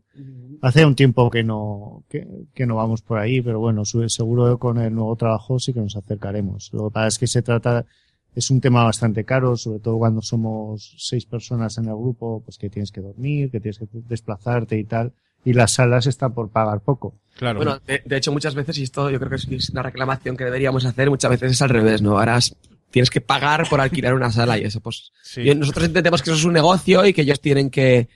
Hace 0.63 0.87
un 0.87 0.95
tiempo 0.95 1.29
que 1.29 1.43
no, 1.43 2.03
que, 2.09 2.27
que 2.55 2.65
no 2.65 2.77
vamos 2.77 3.03
por 3.03 3.19
ahí, 3.19 3.41
pero 3.43 3.59
bueno, 3.59 3.85
seguro 3.85 4.57
con 4.57 4.79
el 4.79 4.91
nuevo 4.95 5.15
trabajo 5.15 5.59
sí 5.59 5.71
que 5.71 5.81
nos 5.81 5.95
acercaremos. 5.95 6.71
Lo 6.73 6.87
que 6.89 6.93
pasa 6.95 7.07
es 7.09 7.19
que 7.19 7.27
se 7.27 7.43
trata, 7.43 7.85
es 8.33 8.49
un 8.49 8.59
tema 8.59 8.83
bastante 8.83 9.23
caro, 9.23 9.55
sobre 9.55 9.81
todo 9.81 9.99
cuando 9.99 10.23
somos 10.23 10.95
seis 10.97 11.27
personas 11.27 11.77
en 11.77 11.85
el 11.85 11.93
grupo, 11.95 12.41
pues 12.43 12.57
que 12.57 12.71
tienes 12.71 12.91
que 12.91 13.01
dormir, 13.01 13.51
que 13.51 13.59
tienes 13.59 13.77
que 13.77 13.85
desplazarte 13.91 14.79
y 14.79 14.85
tal. 14.85 15.13
Y 15.45 15.53
las 15.53 15.73
salas 15.73 16.07
están 16.07 16.33
por 16.33 16.49
pagar 16.49 16.79
poco. 16.79 17.13
Claro. 17.37 17.59
Bueno, 17.59 17.77
de, 17.85 18.01
de 18.03 18.17
hecho, 18.17 18.31
muchas 18.31 18.55
veces, 18.55 18.79
y 18.79 18.83
esto 18.83 19.11
yo 19.11 19.19
creo 19.19 19.29
que 19.29 19.35
es- 19.57 19.69
una 19.69 19.83
reclamación 19.83 20.35
que 20.37 20.45
deberíamos 20.45 20.85
hacer, 20.85 21.11
muchas 21.11 21.29
veces 21.29 21.51
es 21.51 21.61
al 21.61 21.69
revés, 21.69 22.01
¿no? 22.01 22.17
Ahora 22.17 22.39
tienes 22.93 23.09
que 23.09 23.21
pagar 23.21 23.67
por 23.67 23.81
alquilar 23.81 24.13
una 24.13 24.31
sala 24.31 24.59
y 24.59 24.65
eso, 24.65 24.79
pues. 24.79 25.11
Sí. 25.23 25.41
y 25.41 25.55
nosotros 25.55 25.87
entendemos 25.87 26.21
que 26.21 26.29
eso 26.29 26.37
es 26.37 26.45
un 26.45 26.53
negocio 26.53 27.03
y 27.05 27.11
que 27.11 27.23
ellos 27.23 27.41
tienen 27.41 27.71
que. 27.71 28.07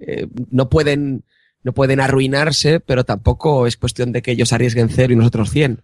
eh, 0.00 0.26
no 0.50 0.68
pueden. 0.68 1.24
No 1.64 1.72
pueden 1.72 2.00
arruinarse, 2.00 2.78
pero 2.78 3.04
tampoco 3.04 3.66
es 3.66 3.76
cuestión 3.76 4.12
de 4.12 4.22
que 4.22 4.30
ellos 4.30 4.52
arriesguen 4.52 4.88
cero 4.90 5.12
y 5.12 5.16
nosotros 5.16 5.50
100. 5.50 5.82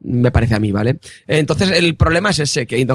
Me 0.00 0.30
parece 0.30 0.54
a 0.54 0.60
mí, 0.60 0.70
¿vale? 0.70 1.00
Entonces, 1.26 1.72
el 1.72 1.96
problema 1.96 2.30
es 2.30 2.38
ese, 2.38 2.64
que 2.64 2.86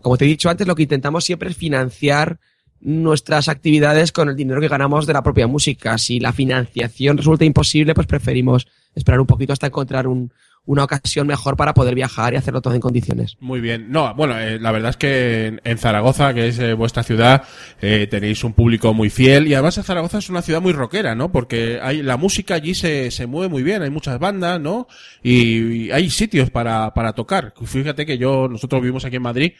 como 0.00 0.16
te 0.16 0.24
he 0.24 0.28
dicho 0.28 0.48
antes, 0.48 0.68
lo 0.68 0.76
que 0.76 0.84
intentamos 0.84 1.24
siempre 1.24 1.50
es 1.50 1.56
financiar 1.56 2.38
nuestras 2.80 3.48
actividades 3.48 4.12
con 4.12 4.28
el 4.28 4.36
dinero 4.36 4.60
que 4.60 4.68
ganamos 4.68 5.04
de 5.04 5.12
la 5.12 5.22
propia 5.22 5.48
música. 5.48 5.98
Si 5.98 6.20
la 6.20 6.32
financiación 6.32 7.18
resulta 7.18 7.44
imposible, 7.44 7.92
pues 7.92 8.06
preferimos 8.06 8.68
esperar 8.94 9.20
un 9.20 9.26
poquito 9.26 9.52
hasta 9.52 9.66
encontrar 9.66 10.06
un, 10.06 10.32
una 10.70 10.84
ocasión 10.84 11.26
mejor 11.26 11.56
para 11.56 11.74
poder 11.74 11.96
viajar 11.96 12.32
y 12.32 12.36
hacerlo 12.36 12.62
todo 12.62 12.74
en 12.74 12.80
condiciones. 12.80 13.36
Muy 13.40 13.60
bien. 13.60 13.90
No, 13.90 14.14
bueno, 14.14 14.38
eh, 14.38 14.60
la 14.60 14.70
verdad 14.70 14.90
es 14.90 14.96
que 14.96 15.58
en, 15.64 15.78
Zaragoza, 15.78 16.32
que 16.32 16.46
es 16.46 16.60
eh, 16.60 16.74
vuestra 16.74 17.02
ciudad, 17.02 17.42
eh, 17.82 18.06
tenéis 18.08 18.44
un 18.44 18.52
público 18.52 18.94
muy 18.94 19.10
fiel 19.10 19.48
y 19.48 19.54
además 19.54 19.80
Zaragoza 19.82 20.18
es 20.18 20.30
una 20.30 20.42
ciudad 20.42 20.60
muy 20.60 20.72
rockera, 20.72 21.16
¿no? 21.16 21.32
Porque 21.32 21.80
hay 21.82 22.04
la 22.04 22.16
música 22.16 22.54
allí 22.54 22.74
se, 22.74 23.10
se 23.10 23.26
mueve 23.26 23.48
muy 23.48 23.64
bien, 23.64 23.82
hay 23.82 23.90
muchas 23.90 24.20
bandas, 24.20 24.60
¿no? 24.60 24.86
Y, 25.24 25.90
hay 25.90 26.08
sitios 26.08 26.50
para, 26.50 26.94
para 26.94 27.14
tocar. 27.14 27.52
Fíjate 27.64 28.06
que 28.06 28.16
yo, 28.16 28.46
nosotros 28.46 28.80
vivimos 28.80 29.04
aquí 29.04 29.16
en 29.16 29.22
Madrid 29.22 29.52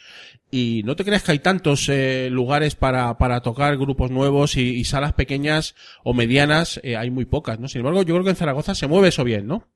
y 0.49 0.81
no 0.85 0.95
te 0.95 1.03
creas 1.03 1.23
que 1.23 1.33
hay 1.33 1.39
tantos 1.39 1.89
eh, 1.89 2.29
lugares 2.31 2.75
para, 2.75 3.17
para 3.17 3.41
tocar 3.41 3.75
grupos 3.75 4.11
nuevos 4.11 4.55
y, 4.55 4.61
y 4.61 4.85
salas 4.85 5.11
pequeñas 5.11 5.75
o 6.05 6.13
medianas, 6.13 6.79
hay 6.97 7.11
muy 7.11 7.25
pocas, 7.25 7.59
¿no? 7.59 7.67
Sin 7.67 7.79
embargo, 7.79 8.01
yo 8.03 8.13
creo 8.13 8.23
que 8.23 8.29
en 8.29 8.37
Zaragoza 8.37 8.75
se 8.75 8.87
mueve 8.87 9.09
eso 9.09 9.25
bien, 9.25 9.45
¿no? 9.45 9.67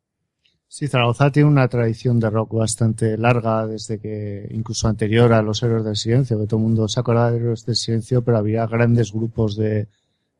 Sí, 0.77 0.89
Zaragoza 0.89 1.31
tiene 1.31 1.47
una 1.47 1.69
tradición 1.69 2.19
de 2.19 2.29
rock 2.29 2.55
bastante 2.55 3.17
larga, 3.17 3.65
desde 3.65 3.97
que, 3.97 4.45
incluso 4.51 4.89
anterior 4.89 5.31
a 5.31 5.41
los 5.41 5.63
Héroes 5.63 5.85
del 5.85 5.95
Silencio, 5.95 6.37
que 6.37 6.47
todo 6.47 6.59
el 6.59 6.63
mundo 6.63 6.89
se 6.89 6.99
acuerda 6.99 7.31
de 7.31 7.37
Héroes 7.37 7.65
del 7.65 7.77
Silencio, 7.77 8.25
pero 8.25 8.39
había 8.39 8.67
grandes 8.67 9.13
grupos 9.13 9.55
de, 9.55 9.87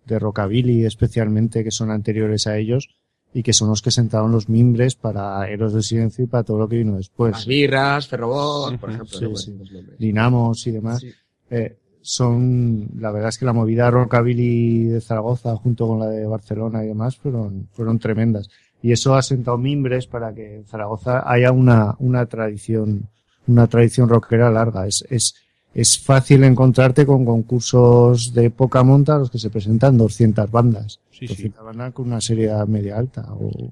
de 0.06 0.20
rockabilly, 0.20 0.84
especialmente, 0.84 1.64
que 1.64 1.72
son 1.72 1.90
anteriores 1.90 2.48
a 2.48 2.58
ellos, 2.58 2.90
y 3.34 3.44
que 3.44 3.54
son 3.54 3.70
los 3.70 3.82
que 3.82 3.92
sentaron 3.92 4.34
los 4.34 4.50
mimbres 4.50 4.96
para 4.96 5.50
Héroes 5.50 5.72
del 5.72 5.84
Silencio 5.84 6.26
y 6.26 6.28
para 6.28 6.44
todo 6.44 6.58
lo 6.58 6.68
que 6.68 6.80
vino 6.80 6.98
después. 6.98 7.32
Las 7.32 7.46
birras, 7.46 8.06
Ferrobot, 8.10 8.78
por 8.78 8.90
ejemplo. 8.90 9.18
Sí, 9.18 9.24
¿no? 9.24 9.38
sí. 9.38 9.58
Dinamos 9.98 10.68
y 10.68 10.72
demás. 10.72 11.00
Sí. 11.00 11.14
eh, 11.50 11.78
son, 12.02 12.90
la 13.00 13.12
verdad 13.12 13.30
es 13.30 13.38
que 13.38 13.46
la 13.46 13.54
movida 13.54 13.90
rockabilly 13.90 14.84
de 14.84 15.00
Zaragoza 15.00 15.56
junto 15.56 15.88
con 15.88 15.98
la 15.98 16.08
de 16.08 16.28
Barcelona 16.28 16.84
y 16.84 16.88
demás 16.88 17.16
fueron, 17.16 17.70
fueron 17.72 18.00
tremendas. 18.00 18.50
Y 18.82 18.92
eso 18.92 19.16
ha 19.16 19.22
sentado 19.22 19.58
mimbres 19.58 20.06
para 20.08 20.34
que 20.34 20.56
en 20.58 20.66
Zaragoza 20.66 21.24
haya 21.26 21.52
una, 21.52 21.96
una 22.00 22.26
tradición, 22.28 23.10
una 23.48 23.68
tradición 23.68 24.08
rockera 24.10 24.52
larga. 24.52 24.86
Es, 24.88 25.04
es, 25.10 25.36
es 25.74 25.98
fácil 26.00 26.44
encontrarte 26.44 27.06
con 27.06 27.26
concursos 27.26 28.34
de 28.34 28.50
poca 28.52 28.84
monta 28.84 29.16
a 29.16 29.20
los 29.20 29.32
que 29.32 29.40
se 29.40 29.50
presentan 29.50 29.98
200 29.98 30.52
bandas. 30.52 31.00
Sí, 31.12 31.22
sí. 31.22 31.28
200 31.28 31.66
bandas 31.66 31.94
con 31.94 32.08
una 32.08 32.22
serie 32.22 32.52
media 32.68 32.98
alta 32.98 33.26
o, 33.34 33.72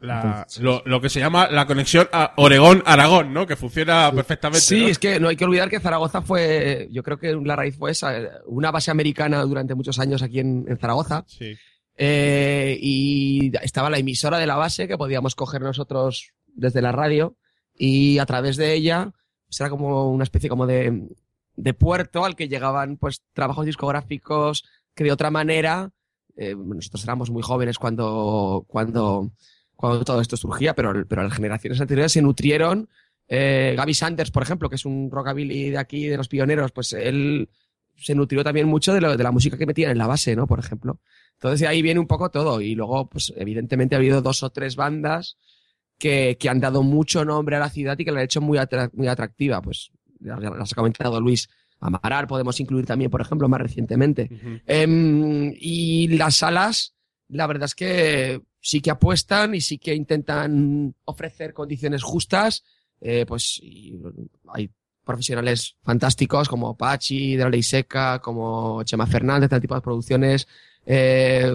La- 0.00 0.46
lo, 0.60 0.82
lo 0.86 1.00
que 1.00 1.08
se 1.08 1.20
llama 1.20 1.48
la 1.50 1.66
conexión 1.66 2.08
a 2.12 2.32
Oregón-Aragón, 2.36 3.32
¿no? 3.32 3.46
Que 3.46 3.56
funciona 3.56 4.10
perfectamente. 4.14 4.60
Sí, 4.60 4.82
¿no? 4.82 4.88
es 4.88 4.98
que 4.98 5.20
no 5.20 5.28
hay 5.28 5.36
que 5.36 5.44
olvidar 5.44 5.68
que 5.70 5.80
Zaragoza 5.80 6.22
fue, 6.22 6.88
yo 6.90 7.02
creo 7.02 7.18
que 7.18 7.32
la 7.34 7.56
raíz 7.56 7.76
fue 7.76 7.90
esa, 7.92 8.12
una 8.46 8.70
base 8.70 8.90
americana 8.90 9.42
durante 9.42 9.74
muchos 9.74 9.98
años 9.98 10.22
aquí 10.22 10.40
en, 10.40 10.64
en 10.68 10.78
Zaragoza. 10.78 11.24
Sí. 11.26 11.54
Eh, 12.02 12.78
y 12.80 13.52
estaba 13.62 13.90
la 13.90 13.98
emisora 13.98 14.38
de 14.38 14.46
la 14.46 14.56
base 14.56 14.88
que 14.88 14.96
podíamos 14.96 15.34
coger 15.34 15.60
nosotros 15.60 16.32
desde 16.46 16.80
la 16.80 16.92
radio 16.92 17.36
y 17.74 18.16
a 18.16 18.24
través 18.24 18.56
de 18.56 18.72
ella 18.72 19.12
pues 19.46 19.60
era 19.60 19.68
como 19.68 20.10
una 20.10 20.24
especie 20.24 20.48
como 20.48 20.66
de, 20.66 21.08
de 21.56 21.74
puerto 21.74 22.24
al 22.24 22.36
que 22.36 22.48
llegaban 22.48 22.96
pues 22.96 23.20
trabajos 23.34 23.66
discográficos 23.66 24.64
que 24.94 25.04
de 25.04 25.12
otra 25.12 25.30
manera 25.30 25.90
eh, 26.38 26.54
nosotros 26.56 27.04
éramos 27.04 27.28
muy 27.28 27.42
jóvenes 27.42 27.76
cuando 27.76 28.64
cuando 28.66 29.30
cuando 29.76 30.02
todo 30.02 30.22
esto 30.22 30.38
surgía 30.38 30.74
pero 30.74 31.06
pero 31.06 31.22
las 31.22 31.34
generaciones 31.34 31.82
anteriores 31.82 32.12
se 32.12 32.22
nutrieron. 32.22 32.88
Eh, 33.28 33.74
Gaby 33.76 33.92
Sanders 33.92 34.30
por 34.30 34.42
ejemplo 34.42 34.70
que 34.70 34.76
es 34.76 34.86
un 34.86 35.10
rockabilly 35.10 35.68
de 35.68 35.78
aquí 35.78 36.06
de 36.06 36.16
los 36.16 36.28
pioneros 36.28 36.72
pues 36.72 36.94
él 36.94 37.50
se 37.94 38.14
nutrió 38.14 38.42
también 38.42 38.68
mucho 38.68 38.94
de, 38.94 39.00
de 39.00 39.22
la 39.22 39.32
música 39.32 39.58
que 39.58 39.66
metían 39.66 39.90
en 39.90 39.98
la 39.98 40.06
base 40.06 40.34
no 40.34 40.46
por 40.46 40.60
ejemplo 40.60 40.98
entonces 41.42 41.66
ahí 41.66 41.80
viene 41.80 41.98
un 42.00 42.06
poco 42.06 42.30
todo. 42.30 42.60
Y 42.60 42.74
luego, 42.74 43.08
pues 43.08 43.32
evidentemente 43.34 43.94
ha 43.94 43.98
habido 43.98 44.20
dos 44.20 44.42
o 44.42 44.50
tres 44.50 44.76
bandas 44.76 45.38
que, 45.98 46.36
que 46.38 46.48
han 46.50 46.60
dado 46.60 46.82
mucho 46.82 47.24
nombre 47.24 47.56
a 47.56 47.60
la 47.60 47.70
ciudad 47.70 47.98
y 47.98 48.04
que 48.04 48.12
la 48.12 48.18
han 48.20 48.24
hecho 48.26 48.40
muy, 48.42 48.58
atra- 48.58 48.90
muy 48.92 49.08
atractiva. 49.08 49.62
Pues 49.62 49.90
las 50.20 50.72
ha 50.72 50.74
comentado 50.76 51.18
Luis. 51.20 51.48
Amaral 51.80 52.26
podemos 52.26 52.60
incluir 52.60 52.84
también, 52.84 53.10
por 53.10 53.22
ejemplo, 53.22 53.48
más 53.48 53.60
recientemente. 53.62 54.28
Em, 54.66 55.54
y 55.58 56.08
las 56.08 56.36
salas, 56.36 56.94
la 57.28 57.46
verdad 57.46 57.64
es 57.64 57.74
que 57.74 58.42
sí 58.60 58.82
que 58.82 58.90
apuestan 58.90 59.54
y 59.54 59.62
sí 59.62 59.78
que 59.78 59.94
intentan 59.94 60.94
ofrecer 61.06 61.54
condiciones 61.54 62.02
justas. 62.02 62.64
Eh, 63.00 63.24
pues 63.26 63.58
y 63.62 63.98
hay 64.52 64.70
profesionales 65.02 65.76
fantásticos 65.82 66.50
como 66.50 66.76
Pachi 66.76 67.36
de 67.36 67.44
la 67.44 67.48
Ley 67.50 67.62
Seca, 67.62 68.18
como 68.20 68.82
Chema 68.84 69.06
Fernández, 69.06 69.48
tal 69.48 69.60
tipo 69.62 69.74
de 69.74 69.80
producciones. 69.80 70.46
Eh, 70.92 71.54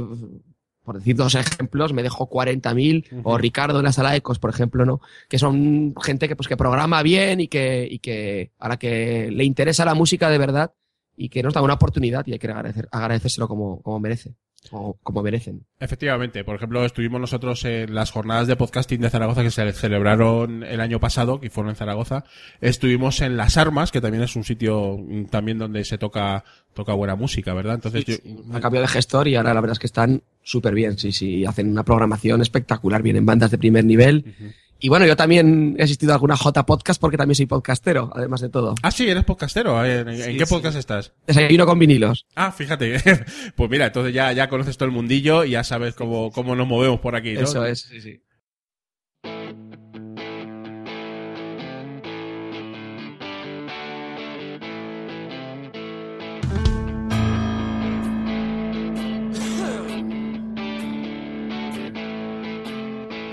por 0.81 0.97
decir 0.97 1.15
dos 1.15 1.35
ejemplos, 1.35 1.91
me 1.91 2.03
dejó 2.03 2.29
40.000, 2.29 3.21
o 3.23 3.37
Ricardo 3.37 3.79
en 3.79 3.85
la 3.85 3.91
sala 3.91 4.15
Ecos, 4.15 4.39
por 4.39 4.51
ejemplo, 4.51 4.85
¿no? 4.85 5.01
Que 5.27 5.39
son 5.39 5.93
gente 6.01 6.27
que, 6.29 6.35
pues, 6.35 6.47
que 6.47 6.55
programa 6.55 7.01
bien 7.03 7.41
y 7.41 7.47
que, 7.47 7.85
y 7.89 7.99
que 7.99 8.51
a 8.59 8.69
la 8.69 8.77
que 8.77 9.29
le 9.31 9.43
interesa 9.43 9.83
la 9.83 9.95
música 9.95 10.29
de 10.29 10.37
verdad 10.37 10.73
y 11.17 11.29
que 11.29 11.43
nos 11.43 11.53
da 11.53 11.61
una 11.61 11.73
oportunidad 11.73 12.25
y 12.27 12.33
hay 12.33 12.39
que 12.39 12.47
agradecer, 12.47 12.87
agradecérselo 12.91 13.47
como, 13.47 13.81
como 13.81 13.99
merece, 13.99 14.35
o 14.71 14.97
como 15.03 15.21
merecen. 15.21 15.65
Efectivamente, 15.79 16.43
por 16.43 16.55
ejemplo, 16.55 16.85
estuvimos 16.85 17.21
nosotros 17.21 17.63
en 17.65 17.93
las 17.93 18.11
jornadas 18.11 18.47
de 18.47 18.55
podcasting 18.55 19.01
de 19.01 19.09
Zaragoza 19.09 19.43
que 19.43 19.51
se 19.51 19.71
celebraron 19.73 20.63
el 20.63 20.79
año 20.81 20.99
pasado, 20.99 21.39
que 21.39 21.49
fueron 21.49 21.71
en 21.71 21.75
Zaragoza. 21.75 22.23
Estuvimos 22.61 23.21
en 23.21 23.37
Las 23.37 23.57
Armas, 23.57 23.91
que 23.91 24.01
también 24.01 24.23
es 24.23 24.35
un 24.35 24.43
sitio 24.43 24.97
mm, 24.97 25.25
también 25.25 25.57
donde 25.57 25.83
se 25.83 25.97
toca 25.97 26.43
toca 26.75 26.93
buena 26.93 27.15
música, 27.15 27.53
¿verdad? 27.53 27.75
Entonces 27.75 28.05
yo, 28.05 28.15
A 28.53 28.59
cambio 28.59 28.81
de 28.81 28.87
gestor 28.87 29.27
y 29.27 29.35
ahora 29.35 29.53
la 29.53 29.61
verdad 29.61 29.73
es 29.73 29.79
que 29.79 29.87
están 29.87 30.21
súper 30.43 30.75
bien, 30.75 30.97
sí, 30.99 31.11
sí, 31.11 31.45
hacen 31.45 31.71
una 31.71 31.83
programación 31.83 32.41
espectacular, 32.41 33.01
vienen 33.01 33.25
bandas 33.25 33.49
de 33.49 33.57
primer 33.57 33.85
nivel. 33.85 34.35
Y 34.79 34.89
bueno, 34.89 35.05
yo 35.05 35.15
también 35.15 35.75
he 35.79 35.83
asistido 35.83 36.11
a 36.11 36.15
alguna 36.15 36.35
J 36.37 36.65
podcast 36.65 36.99
porque 37.01 37.17
también 37.17 37.35
soy 37.35 37.45
podcastero, 37.45 38.11
además 38.13 38.41
de 38.41 38.49
todo. 38.49 38.75
Ah, 38.83 38.91
sí, 38.91 39.09
eres 39.09 39.23
podcastero. 39.23 39.83
¿En, 39.83 40.09
en 40.09 40.17
Sí, 40.17 40.37
qué 40.37 40.45
sí. 40.45 40.53
podcast 40.53 40.77
estás? 40.77 41.13
Desayuno 41.25 41.65
con 41.65 41.79
vinilos. 41.79 42.25
Ah, 42.35 42.51
fíjate. 42.51 42.97
pues 43.55 43.69
mira, 43.69 43.87
entonces 43.87 44.13
ya, 44.13 44.31
ya 44.33 44.49
conoces 44.49 44.77
todo 44.77 44.87
el 44.87 44.91
mundillo 44.93 45.43
y 45.43 45.51
ya 45.51 45.63
sabes 45.63 45.95
cómo, 45.95 46.31
cómo 46.31 46.55
nos 46.55 46.67
movemos 46.67 46.99
por 46.99 47.15
aquí, 47.15 47.33
¿no? 47.33 47.41
Eso 47.41 47.65
es, 47.65 47.81
sí, 47.81 48.01
sí. 48.01 48.21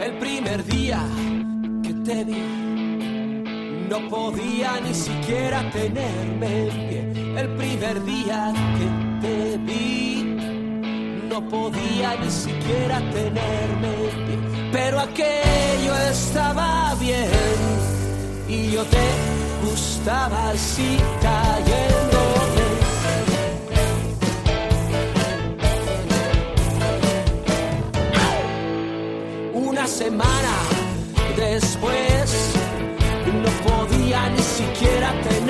El 0.01 0.13
primer 0.19 0.65
día 0.65 1.01
no 3.89 4.09
podía 4.09 4.81
ni 4.81 4.93
siquiera 4.93 5.71
tenerme 5.71 6.69
en 6.69 6.89
pie. 6.89 7.41
El 7.41 7.49
primer 7.57 8.05
día 8.05 8.53
que 8.79 9.27
te 9.27 9.57
vi, 9.59 10.37
no 11.31 11.49
podía 11.49 12.17
ni 12.17 12.31
siquiera 12.31 12.99
tenerme 13.13 13.89
en 14.11 14.27
pie. 14.27 14.39
Pero 14.73 15.01
aquello 15.01 15.95
estaba 16.11 16.95
bien 16.99 17.29
y 18.49 18.73
yo 18.73 18.85
te 18.85 19.07
gustaba 19.65 20.51
así 20.51 20.99
cayéndome. 21.21 22.33
Semana 29.85 30.72
después. 31.55 32.55
No 33.43 33.51
podía 33.69 34.29
ni 34.31 34.43
siquiera 34.43 35.13
tenerme 35.23 35.42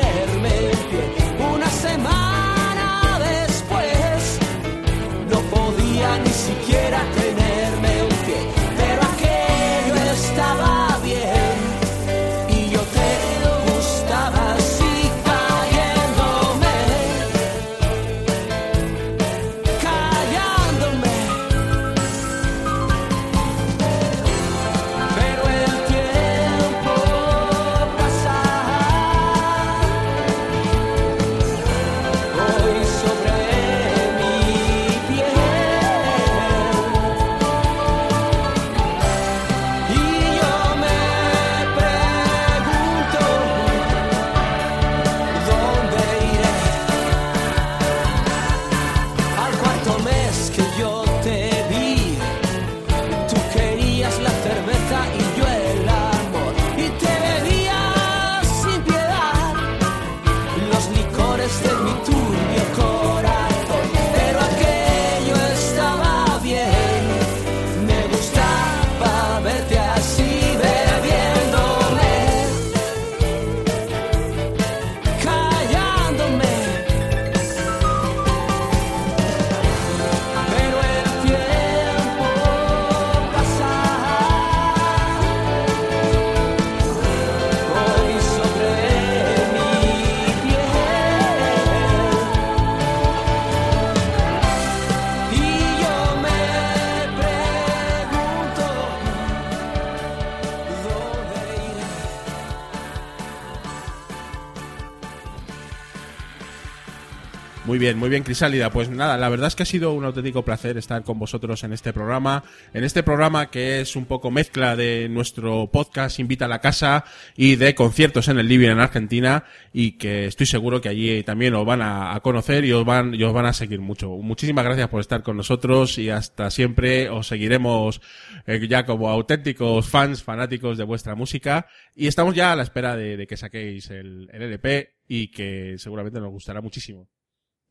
Muy 107.72 107.78
bien, 107.78 107.96
muy 107.96 108.10
bien, 108.10 108.22
Crisálida. 108.22 108.68
Pues 108.70 108.90
nada, 108.90 109.16
la 109.16 109.30
verdad 109.30 109.48
es 109.48 109.56
que 109.56 109.62
ha 109.62 109.64
sido 109.64 109.94
un 109.94 110.04
auténtico 110.04 110.44
placer 110.44 110.76
estar 110.76 111.02
con 111.04 111.18
vosotros 111.18 111.64
en 111.64 111.72
este 111.72 111.94
programa. 111.94 112.44
En 112.74 112.84
este 112.84 113.02
programa 113.02 113.50
que 113.50 113.80
es 113.80 113.96
un 113.96 114.04
poco 114.04 114.30
mezcla 114.30 114.76
de 114.76 115.08
nuestro 115.08 115.70
podcast 115.72 116.18
Invita 116.18 116.44
a 116.44 116.48
la 116.48 116.60
Casa 116.60 117.06
y 117.34 117.56
de 117.56 117.74
conciertos 117.74 118.28
en 118.28 118.38
el 118.38 118.46
Living 118.46 118.68
en 118.68 118.78
Argentina 118.78 119.44
y 119.72 119.92
que 119.92 120.26
estoy 120.26 120.44
seguro 120.44 120.82
que 120.82 120.90
allí 120.90 121.22
también 121.22 121.54
os 121.54 121.64
van 121.64 121.80
a, 121.80 122.20
conocer 122.22 122.66
y 122.66 122.72
os 122.72 122.84
van, 122.84 123.14
y 123.14 123.22
os 123.22 123.32
van 123.32 123.46
a 123.46 123.54
seguir 123.54 123.80
mucho. 123.80 124.10
Muchísimas 124.10 124.66
gracias 124.66 124.90
por 124.90 125.00
estar 125.00 125.22
con 125.22 125.38
nosotros 125.38 125.96
y 125.96 126.10
hasta 126.10 126.50
siempre 126.50 127.08
os 127.08 127.26
seguiremos 127.26 128.02
eh, 128.46 128.68
ya 128.68 128.84
como 128.84 129.08
auténticos 129.08 129.88
fans, 129.88 130.22
fanáticos 130.22 130.76
de 130.76 130.84
vuestra 130.84 131.14
música 131.14 131.66
y 131.96 132.06
estamos 132.06 132.34
ya 132.34 132.52
a 132.52 132.56
la 132.56 132.64
espera 132.64 132.96
de, 132.96 133.26
que 133.26 133.38
saquéis 133.38 133.88
el, 133.88 134.28
el 134.30 134.42
LP 134.42 134.92
y 135.08 135.28
que 135.28 135.76
seguramente 135.78 136.20
nos 136.20 136.32
gustará 136.32 136.60
muchísimo. 136.60 137.08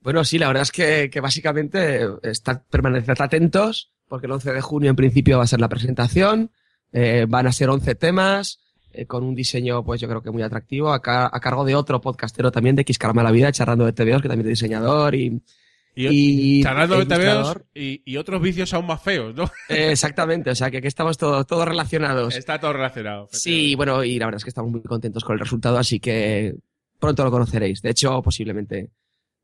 Bueno, 0.01 0.23
sí, 0.25 0.37
la 0.39 0.47
verdad 0.47 0.63
es 0.63 0.71
que, 0.71 1.09
que 1.11 1.19
básicamente 1.21 2.01
estad, 2.23 2.61
permaneced 2.69 3.19
atentos, 3.21 3.91
porque 4.07 4.25
el 4.25 4.31
11 4.33 4.53
de 4.53 4.61
junio 4.61 4.89
en 4.89 4.95
principio 4.95 5.37
va 5.37 5.43
a 5.43 5.47
ser 5.47 5.61
la 5.61 5.69
presentación, 5.69 6.51
eh, 6.91 7.25
van 7.29 7.47
a 7.47 7.51
ser 7.51 7.69
11 7.69 7.95
temas, 7.95 8.59
eh, 8.93 9.05
con 9.05 9.23
un 9.23 9.35
diseño 9.35 9.83
pues 9.85 10.01
yo 10.01 10.07
creo 10.09 10.21
que 10.21 10.31
muy 10.31 10.41
atractivo, 10.43 10.91
a, 10.91 11.01
ca- 11.01 11.29
a 11.31 11.39
cargo 11.39 11.63
de 11.63 11.75
otro 11.75 12.01
podcastero 12.01 12.51
también 12.51 12.75
de 12.75 12.83
Xcarama 12.83 13.23
la 13.23 13.31
Vida, 13.31 13.51
charlando 13.51 13.85
de 13.85 13.93
TVOs, 13.93 14.21
que 14.21 14.27
también 14.27 14.47
es 14.47 14.59
diseñador 14.59 15.15
y... 15.15 15.41
Y, 15.93 16.63
charlando 16.63 17.03
de 17.03 17.05
TVOs 17.05 17.57
y, 17.75 18.01
y 18.05 18.15
otros 18.17 18.41
vicios 18.41 18.73
aún 18.73 18.87
más 18.87 19.01
feos, 19.03 19.35
¿no? 19.35 19.43
Eh, 19.67 19.87
exactamente, 19.91 20.49
o 20.49 20.55
sea 20.55 20.71
que 20.71 20.77
aquí 20.77 20.87
estamos 20.87 21.17
todos 21.17 21.45
todos 21.45 21.67
relacionados. 21.67 22.33
Está 22.35 22.59
todo 22.59 22.71
relacionado. 22.71 23.27
Sí, 23.31 23.75
bueno, 23.75 24.01
y 24.03 24.17
la 24.17 24.25
verdad 24.25 24.37
es 24.37 24.45
que 24.45 24.49
estamos 24.51 24.71
muy 24.71 24.81
contentos 24.83 25.23
con 25.25 25.33
el 25.33 25.41
resultado, 25.41 25.77
así 25.77 25.99
que 25.99 26.55
pronto 26.97 27.25
lo 27.25 27.31
conoceréis. 27.31 27.81
De 27.81 27.89
hecho, 27.89 28.21
posiblemente 28.21 28.89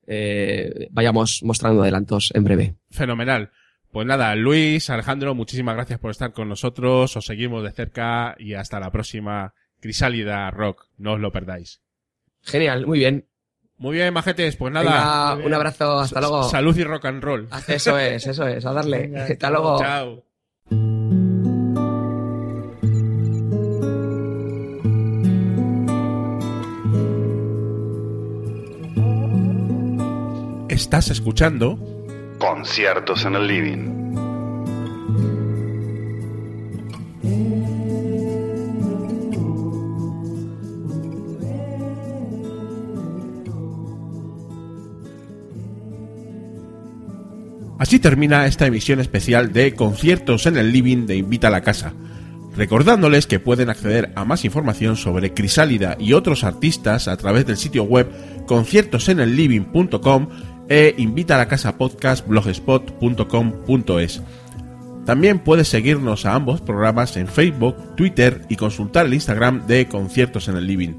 eh, 0.07 0.87
vayamos 0.91 1.43
mostrando 1.43 1.83
adelantos 1.83 2.31
en 2.33 2.43
breve. 2.43 2.75
Fenomenal. 2.89 3.51
Pues 3.91 4.05
nada, 4.05 4.35
Luis, 4.35 4.89
Alejandro, 4.89 5.33
muchísimas 5.35 5.75
gracias 5.75 5.99
por 5.99 6.11
estar 6.11 6.33
con 6.33 6.49
nosotros. 6.49 7.15
Os 7.15 7.25
seguimos 7.25 7.63
de 7.63 7.71
cerca 7.71 8.35
y 8.37 8.53
hasta 8.53 8.79
la 8.79 8.91
próxima 8.91 9.53
Crisálida 9.79 10.49
Rock. 10.51 10.87
No 10.97 11.13
os 11.13 11.19
lo 11.19 11.31
perdáis. 11.31 11.81
Genial, 12.41 12.85
muy 12.85 12.99
bien. 12.99 13.27
Muy 13.77 13.95
bien, 13.95 14.13
majetes, 14.13 14.55
pues 14.55 14.73
nada. 14.73 15.35
Venga, 15.35 15.47
un 15.47 15.53
abrazo, 15.53 15.99
hasta 15.99 16.19
luego. 16.19 16.43
Salud 16.43 16.75
y 16.75 16.83
rock 16.83 17.05
and 17.05 17.23
roll. 17.23 17.47
Eso 17.67 17.97
es, 17.99 18.25
eso 18.25 18.47
es, 18.47 18.65
a 18.65 18.73
darle. 18.73 19.11
hasta 19.15 19.49
luego. 19.51 19.79
Chao. 19.79 20.23
Estás 30.77 31.09
escuchando 31.09 31.79
Conciertos 32.37 33.25
en 33.25 33.33
el 33.33 33.47
Living. 33.47 34.13
Así 47.79 47.97
termina 47.97 48.45
esta 48.45 48.67
emisión 48.67 48.99
especial 48.99 49.51
de 49.51 49.73
Conciertos 49.73 50.45
en 50.45 50.57
el 50.57 50.71
Living 50.71 51.07
de 51.07 51.15
Invita 51.15 51.47
a 51.47 51.51
la 51.51 51.61
Casa. 51.61 51.93
Recordándoles 52.55 53.25
que 53.25 53.39
pueden 53.39 53.71
acceder 53.71 54.11
a 54.15 54.25
más 54.25 54.45
información 54.45 54.95
sobre 54.95 55.33
Crisálida 55.33 55.97
y 55.99 56.13
otros 56.13 56.43
artistas 56.43 57.07
a 57.07 57.17
través 57.17 57.47
del 57.47 57.57
sitio 57.57 57.83
web 57.83 58.07
conciertosenelliving.com 58.45 60.27
e 60.69 60.95
invita 60.97 61.35
a 61.35 61.37
la 61.37 61.47
casa 61.47 61.77
podcast 61.77 62.27
blogspot.com.es. 62.27 64.21
También 65.05 65.39
puedes 65.39 65.69
seguirnos 65.69 66.25
a 66.25 66.33
ambos 66.35 66.59
programas 66.61 67.15
en 67.15 67.27
Facebook, 67.27 67.95
Twitter 67.95 68.41
y 68.49 68.57
consultar 68.57 69.05
el 69.05 69.13
Instagram 69.13 69.65
de 69.65 69.87
Conciertos 69.87 70.49
en 70.49 70.57
el 70.57 70.67
Living. 70.67 70.95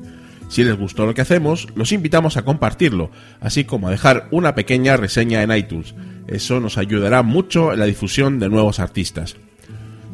Si 0.48 0.64
les 0.64 0.78
gustó 0.78 1.04
lo 1.04 1.12
que 1.12 1.20
hacemos, 1.20 1.68
los 1.74 1.92
invitamos 1.92 2.38
a 2.38 2.42
compartirlo, 2.42 3.10
así 3.40 3.64
como 3.64 3.88
a 3.88 3.90
dejar 3.90 4.28
una 4.30 4.54
pequeña 4.54 4.96
reseña 4.96 5.42
en 5.42 5.52
iTunes. 5.52 5.94
Eso 6.26 6.58
nos 6.58 6.78
ayudará 6.78 7.22
mucho 7.22 7.72
en 7.72 7.80
la 7.80 7.84
difusión 7.84 8.38
de 8.38 8.48
nuevos 8.48 8.80
artistas. 8.80 9.36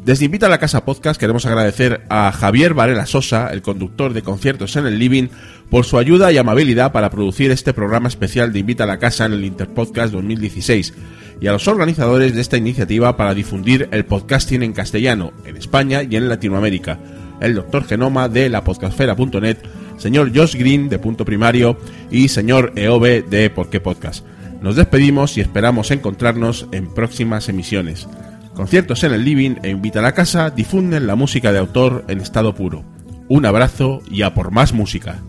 Desde 0.05 0.25
Invita 0.25 0.45
a 0.45 0.49
la 0.49 0.59
Casa 0.59 0.85
Podcast 0.85 1.19
queremos 1.19 1.47
agradecer 1.47 2.05
a 2.09 2.31
Javier 2.31 2.75
Varela 2.75 3.07
Sosa, 3.07 3.49
el 3.51 3.63
conductor 3.63 4.13
de 4.13 4.21
conciertos 4.21 4.75
en 4.75 4.85
el 4.85 4.99
Living, 4.99 5.29
por 5.71 5.83
su 5.83 5.97
ayuda 5.97 6.31
y 6.31 6.37
amabilidad 6.37 6.91
para 6.91 7.09
producir 7.09 7.49
este 7.49 7.73
programa 7.73 8.07
especial 8.07 8.53
de 8.53 8.59
Invita 8.59 8.83
a 8.83 8.87
la 8.87 8.99
Casa 8.99 9.25
en 9.25 9.33
el 9.33 9.43
Interpodcast 9.43 10.13
2016, 10.13 10.93
y 11.41 11.47
a 11.47 11.53
los 11.53 11.67
organizadores 11.67 12.35
de 12.35 12.41
esta 12.41 12.55
iniciativa 12.55 13.17
para 13.17 13.33
difundir 13.33 13.89
el 13.91 14.05
podcasting 14.05 14.61
en 14.61 14.73
castellano, 14.73 15.33
en 15.43 15.57
España 15.57 16.03
y 16.03 16.15
en 16.15 16.29
Latinoamérica, 16.29 16.99
el 17.41 17.55
doctor 17.55 17.83
Genoma 17.85 18.29
de 18.29 18.47
la 18.49 18.63
podcastfera.net, 18.63 19.57
señor 19.97 20.31
Josh 20.35 20.55
Green 20.55 20.87
de 20.87 20.99
Punto 20.99 21.25
Primario 21.25 21.79
y 22.11 22.27
señor 22.27 22.73
EOB 22.75 23.27
de 23.27 23.49
Por 23.49 23.71
qué 23.71 23.79
Podcast. 23.79 24.23
Nos 24.61 24.75
despedimos 24.75 25.35
y 25.35 25.41
esperamos 25.41 25.89
encontrarnos 25.89 26.67
en 26.71 26.93
próximas 26.93 27.49
emisiones. 27.49 28.07
Conciertos 28.55 29.03
en 29.03 29.11
el 29.11 29.25
living 29.25 29.55
e 29.63 29.69
invita 29.69 29.99
a 29.99 30.01
la 30.01 30.13
casa 30.13 30.49
difunden 30.49 31.07
la 31.07 31.15
música 31.15 31.51
de 31.51 31.59
autor 31.59 32.05
en 32.07 32.21
estado 32.21 32.55
puro. 32.55 32.85
Un 33.27 33.45
abrazo 33.45 34.01
y 34.09 34.21
a 34.21 34.33
por 34.33 34.51
más 34.51 34.71
música. 34.71 35.21